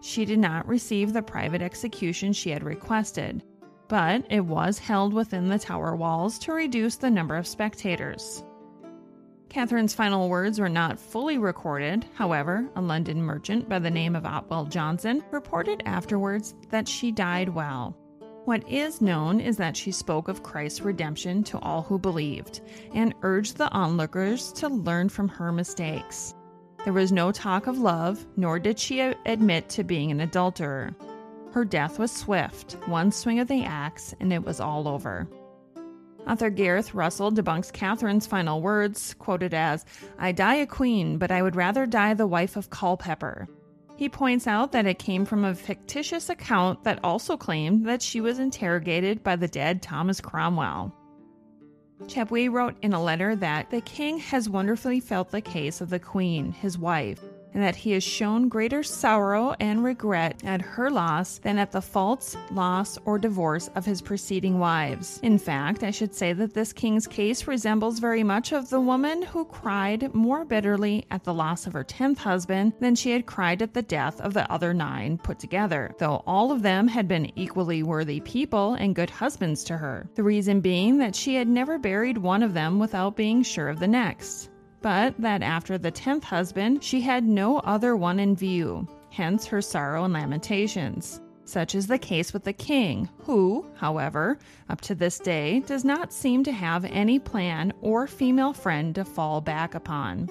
She 0.00 0.24
did 0.24 0.38
not 0.38 0.68
receive 0.68 1.12
the 1.12 1.22
private 1.22 1.62
execution 1.62 2.32
she 2.32 2.50
had 2.50 2.62
requested, 2.62 3.42
but 3.88 4.24
it 4.30 4.44
was 4.44 4.78
held 4.78 5.12
within 5.12 5.48
the 5.48 5.58
tower 5.58 5.96
walls 5.96 6.38
to 6.40 6.52
reduce 6.52 6.96
the 6.96 7.10
number 7.10 7.36
of 7.36 7.46
spectators. 7.46 8.44
Catherine's 9.48 9.94
final 9.94 10.28
words 10.28 10.60
were 10.60 10.68
not 10.68 11.00
fully 11.00 11.38
recorded. 11.38 12.04
However, 12.14 12.68
a 12.76 12.82
London 12.82 13.22
merchant 13.22 13.68
by 13.68 13.78
the 13.78 13.90
name 13.90 14.14
of 14.14 14.26
Otwell 14.26 14.66
Johnson 14.66 15.24
reported 15.30 15.82
afterwards 15.86 16.54
that 16.68 16.86
she 16.86 17.10
died 17.10 17.48
well. 17.48 17.96
What 18.44 18.66
is 18.68 19.00
known 19.00 19.40
is 19.40 19.56
that 19.56 19.76
she 19.76 19.90
spoke 19.90 20.28
of 20.28 20.42
Christ's 20.42 20.82
redemption 20.82 21.42
to 21.44 21.58
all 21.58 21.82
who 21.82 21.98
believed 21.98 22.60
and 22.94 23.14
urged 23.22 23.56
the 23.56 23.70
onlookers 23.72 24.52
to 24.54 24.68
learn 24.68 25.08
from 25.08 25.28
her 25.28 25.50
mistakes. 25.50 26.34
There 26.88 26.94
was 26.94 27.12
no 27.12 27.32
talk 27.32 27.66
of 27.66 27.76
love, 27.76 28.24
nor 28.38 28.58
did 28.58 28.78
she 28.78 29.00
admit 29.00 29.68
to 29.68 29.84
being 29.84 30.10
an 30.10 30.22
adulterer. 30.22 30.96
Her 31.52 31.62
death 31.62 31.98
was 31.98 32.10
swift, 32.10 32.78
one 32.86 33.12
swing 33.12 33.40
of 33.40 33.46
the 33.46 33.62
axe, 33.62 34.14
and 34.20 34.32
it 34.32 34.42
was 34.42 34.58
all 34.58 34.88
over. 34.88 35.28
Author 36.26 36.48
Gareth 36.48 36.94
Russell 36.94 37.30
debunks 37.30 37.70
Catherine's 37.70 38.26
final 38.26 38.62
words, 38.62 39.12
quoted 39.18 39.52
as, 39.52 39.84
I 40.18 40.32
die 40.32 40.54
a 40.54 40.66
queen, 40.66 41.18
but 41.18 41.30
I 41.30 41.42
would 41.42 41.56
rather 41.56 41.84
die 41.84 42.14
the 42.14 42.26
wife 42.26 42.56
of 42.56 42.70
Culpeper. 42.70 43.48
He 43.96 44.08
points 44.08 44.46
out 44.46 44.72
that 44.72 44.86
it 44.86 44.98
came 44.98 45.26
from 45.26 45.44
a 45.44 45.54
fictitious 45.54 46.30
account 46.30 46.84
that 46.84 47.04
also 47.04 47.36
claimed 47.36 47.84
that 47.84 48.00
she 48.00 48.22
was 48.22 48.38
interrogated 48.38 49.22
by 49.22 49.36
the 49.36 49.46
dead 49.46 49.82
Thomas 49.82 50.22
Cromwell. 50.22 50.94
Chapuis 52.06 52.50
wrote 52.50 52.76
in 52.80 52.92
a 52.92 53.02
letter 53.02 53.34
that 53.36 53.70
the 53.70 53.80
king 53.80 54.18
has 54.18 54.48
wonderfully 54.48 55.00
felt 55.00 55.30
the 55.30 55.40
case 55.40 55.80
of 55.80 55.90
the 55.90 55.98
queen, 55.98 56.52
his 56.52 56.78
wife, 56.78 57.20
and 57.54 57.62
that 57.62 57.76
he 57.76 57.92
has 57.92 58.02
shown 58.02 58.48
greater 58.48 58.82
sorrow 58.82 59.54
and 59.60 59.84
regret 59.84 60.42
at 60.44 60.60
her 60.60 60.90
loss 60.90 61.38
than 61.38 61.58
at 61.58 61.72
the 61.72 61.80
faults, 61.80 62.36
loss, 62.50 62.98
or 63.04 63.18
divorce 63.18 63.68
of 63.74 63.84
his 63.84 64.02
preceding 64.02 64.58
wives. 64.58 65.18
In 65.22 65.38
fact, 65.38 65.82
I 65.82 65.90
should 65.90 66.14
say 66.14 66.32
that 66.32 66.54
this 66.54 66.72
king's 66.72 67.06
case 67.06 67.46
resembles 67.46 67.98
very 67.98 68.22
much 68.22 68.52
of 68.52 68.70
the 68.70 68.80
woman 68.80 69.22
who 69.22 69.44
cried 69.44 70.14
more 70.14 70.44
bitterly 70.44 71.06
at 71.10 71.24
the 71.24 71.34
loss 71.34 71.66
of 71.66 71.72
her 71.72 71.84
tenth 71.84 72.18
husband 72.18 72.72
than 72.80 72.94
she 72.94 73.10
had 73.10 73.26
cried 73.26 73.62
at 73.62 73.74
the 73.74 73.82
death 73.82 74.20
of 74.20 74.34
the 74.34 74.50
other 74.52 74.74
nine 74.74 75.18
put 75.18 75.38
together, 75.38 75.94
though 75.98 76.22
all 76.26 76.52
of 76.52 76.62
them 76.62 76.88
had 76.88 77.08
been 77.08 77.32
equally 77.38 77.82
worthy 77.82 78.20
people 78.20 78.74
and 78.74 78.94
good 78.94 79.10
husbands 79.10 79.64
to 79.64 79.76
her. 79.76 80.08
The 80.14 80.22
reason 80.22 80.60
being 80.60 80.98
that 80.98 81.16
she 81.16 81.34
had 81.34 81.48
never 81.48 81.78
buried 81.78 82.18
one 82.18 82.42
of 82.42 82.54
them 82.54 82.78
without 82.78 83.16
being 83.16 83.42
sure 83.42 83.68
of 83.68 83.78
the 83.80 83.88
next 83.88 84.50
but 84.82 85.14
that 85.18 85.42
after 85.42 85.78
the 85.78 85.90
tenth 85.90 86.24
husband 86.24 86.82
she 86.82 87.00
had 87.00 87.24
no 87.24 87.58
other 87.58 87.96
one 87.96 88.20
in 88.20 88.36
view, 88.36 88.86
hence 89.10 89.46
her 89.46 89.60
sorrow 89.60 90.04
and 90.04 90.14
lamentations. 90.14 91.20
Such 91.44 91.74
is 91.74 91.86
the 91.86 91.98
case 91.98 92.34
with 92.34 92.44
the 92.44 92.52
king, 92.52 93.08
who, 93.20 93.64
however, 93.76 94.38
up 94.68 94.82
to 94.82 94.94
this 94.94 95.18
day 95.18 95.60
does 95.60 95.82
not 95.82 96.12
seem 96.12 96.44
to 96.44 96.52
have 96.52 96.84
any 96.84 97.18
plan 97.18 97.72
or 97.80 98.06
female 98.06 98.52
friend 98.52 98.94
to 98.94 99.04
fall 99.04 99.40
back 99.40 99.74
upon. 99.74 100.28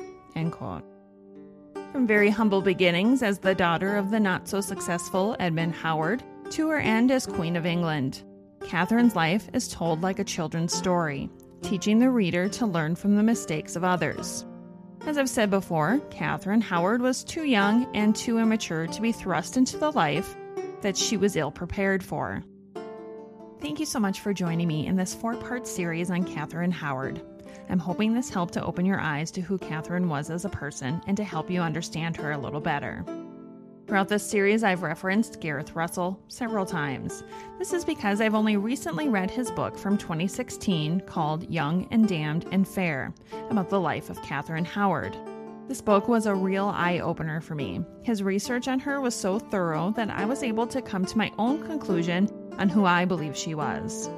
From 1.91 2.05
very 2.05 2.29
humble 2.29 2.61
beginnings 2.61 3.23
as 3.23 3.39
the 3.39 3.55
daughter 3.55 3.95
of 3.95 4.11
the 4.11 4.19
not 4.19 4.47
so 4.47 4.61
successful 4.61 5.35
Edmund 5.39 5.73
Howard 5.73 6.21
to 6.51 6.69
her 6.69 6.77
end 6.77 7.09
as 7.09 7.25
Queen 7.25 7.55
of 7.55 7.65
England, 7.65 8.23
Catherine's 8.61 9.15
life 9.15 9.49
is 9.53 9.67
told 9.67 10.01
like 10.01 10.19
a 10.19 10.23
children's 10.23 10.73
story, 10.73 11.29
teaching 11.61 11.99
the 11.99 12.09
reader 12.09 12.47
to 12.49 12.65
learn 12.65 12.95
from 12.95 13.15
the 13.15 13.23
mistakes 13.23 13.75
of 13.75 13.83
others. 13.83 14.45
As 15.05 15.17
I've 15.17 15.29
said 15.29 15.49
before, 15.49 15.99
Catherine 16.09 16.61
Howard 16.61 17.01
was 17.01 17.23
too 17.23 17.43
young 17.43 17.87
and 17.95 18.15
too 18.15 18.39
immature 18.39 18.87
to 18.87 19.01
be 19.01 19.11
thrust 19.11 19.55
into 19.55 19.77
the 19.77 19.91
life 19.91 20.35
that 20.81 20.97
she 20.97 21.17
was 21.17 21.35
ill 21.35 21.51
prepared 21.51 22.03
for. 22.03 22.43
Thank 23.61 23.79
you 23.79 23.85
so 23.85 23.99
much 23.99 24.19
for 24.19 24.33
joining 24.33 24.67
me 24.67 24.85
in 24.85 24.95
this 24.95 25.15
four 25.15 25.35
part 25.35 25.65
series 25.65 26.11
on 26.11 26.23
Catherine 26.23 26.71
Howard. 26.71 27.21
I'm 27.69 27.79
hoping 27.79 28.13
this 28.13 28.29
helped 28.29 28.53
to 28.53 28.63
open 28.63 28.85
your 28.85 28.99
eyes 28.99 29.31
to 29.31 29.41
who 29.41 29.57
Catherine 29.57 30.09
was 30.09 30.29
as 30.29 30.45
a 30.45 30.49
person 30.49 31.01
and 31.07 31.17
to 31.17 31.23
help 31.23 31.49
you 31.49 31.61
understand 31.61 32.15
her 32.17 32.31
a 32.31 32.37
little 32.37 32.61
better. 32.61 33.03
Throughout 33.87 34.09
this 34.09 34.29
series, 34.29 34.65
I've 34.65 34.83
referenced 34.83 35.39
Gareth 35.39 35.73
Russell 35.73 36.19
several 36.27 36.65
times. 36.65 37.23
This 37.57 37.71
is 37.71 37.85
because 37.85 38.19
I've 38.19 38.35
only 38.35 38.57
recently 38.57 39.07
read 39.07 39.31
his 39.31 39.49
book 39.49 39.77
from 39.77 39.97
2016 39.97 40.99
called 41.07 41.49
Young 41.49 41.87
and 41.89 42.05
Damned 42.05 42.47
and 42.51 42.67
Fair 42.67 43.13
about 43.49 43.69
the 43.69 43.79
life 43.79 44.09
of 44.09 44.21
Catherine 44.23 44.65
Howard. 44.65 45.15
This 45.69 45.79
book 45.79 46.09
was 46.09 46.25
a 46.25 46.35
real 46.35 46.65
eye 46.65 46.99
opener 46.99 47.39
for 47.39 47.55
me. 47.55 47.81
His 48.03 48.21
research 48.21 48.67
on 48.67 48.79
her 48.79 48.99
was 48.99 49.15
so 49.15 49.39
thorough 49.39 49.93
that 49.95 50.09
I 50.09 50.25
was 50.25 50.43
able 50.43 50.67
to 50.67 50.81
come 50.81 51.05
to 51.05 51.17
my 51.17 51.31
own 51.37 51.65
conclusion 51.65 52.29
on 52.57 52.67
who 52.67 52.83
I 52.83 53.05
believe 53.05 53.37
she 53.37 53.55
was. 53.55 54.09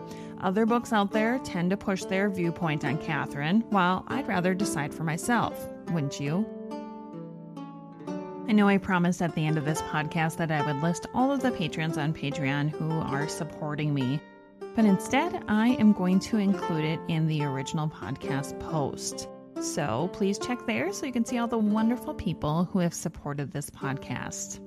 Other 0.41 0.65
books 0.65 0.93
out 0.93 1.11
there 1.11 1.37
tend 1.39 1.69
to 1.69 1.77
push 1.77 2.05
their 2.05 2.27
viewpoint 2.29 2.85
on 2.85 2.97
Catherine, 2.97 3.61
while 3.69 4.03
I'd 4.07 4.27
rather 4.27 4.55
decide 4.55 4.95
for 4.95 5.03
myself, 5.03 5.67
wouldn't 5.91 6.19
you? 6.19 6.58
I 8.49 8.51
know 8.51 8.67
I 8.67 8.79
promised 8.79 9.21
at 9.21 9.35
the 9.35 9.45
end 9.45 9.59
of 9.59 9.65
this 9.65 9.83
podcast 9.83 10.37
that 10.37 10.49
I 10.49 10.65
would 10.65 10.81
list 10.81 11.05
all 11.13 11.31
of 11.31 11.39
the 11.39 11.51
patrons 11.51 11.99
on 11.99 12.15
Patreon 12.15 12.71
who 12.71 12.89
are 12.89 13.27
supporting 13.27 13.93
me, 13.93 14.19
but 14.75 14.85
instead 14.85 15.43
I 15.47 15.69
am 15.73 15.93
going 15.93 16.19
to 16.21 16.37
include 16.37 16.83
it 16.83 16.99
in 17.09 17.27
the 17.27 17.43
original 17.43 17.87
podcast 17.87 18.59
post. 18.59 19.29
So 19.61 20.09
please 20.13 20.39
check 20.39 20.65
there 20.65 20.91
so 20.91 21.05
you 21.05 21.11
can 21.11 21.25
see 21.25 21.37
all 21.37 21.47
the 21.47 21.59
wonderful 21.59 22.15
people 22.15 22.63
who 22.73 22.79
have 22.79 22.93
supported 22.95 23.51
this 23.51 23.69
podcast. 23.69 24.59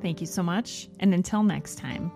Thank 0.00 0.20
you 0.20 0.28
so 0.28 0.44
much, 0.44 0.88
and 1.00 1.12
until 1.12 1.42
next 1.42 1.76
time. 1.76 2.12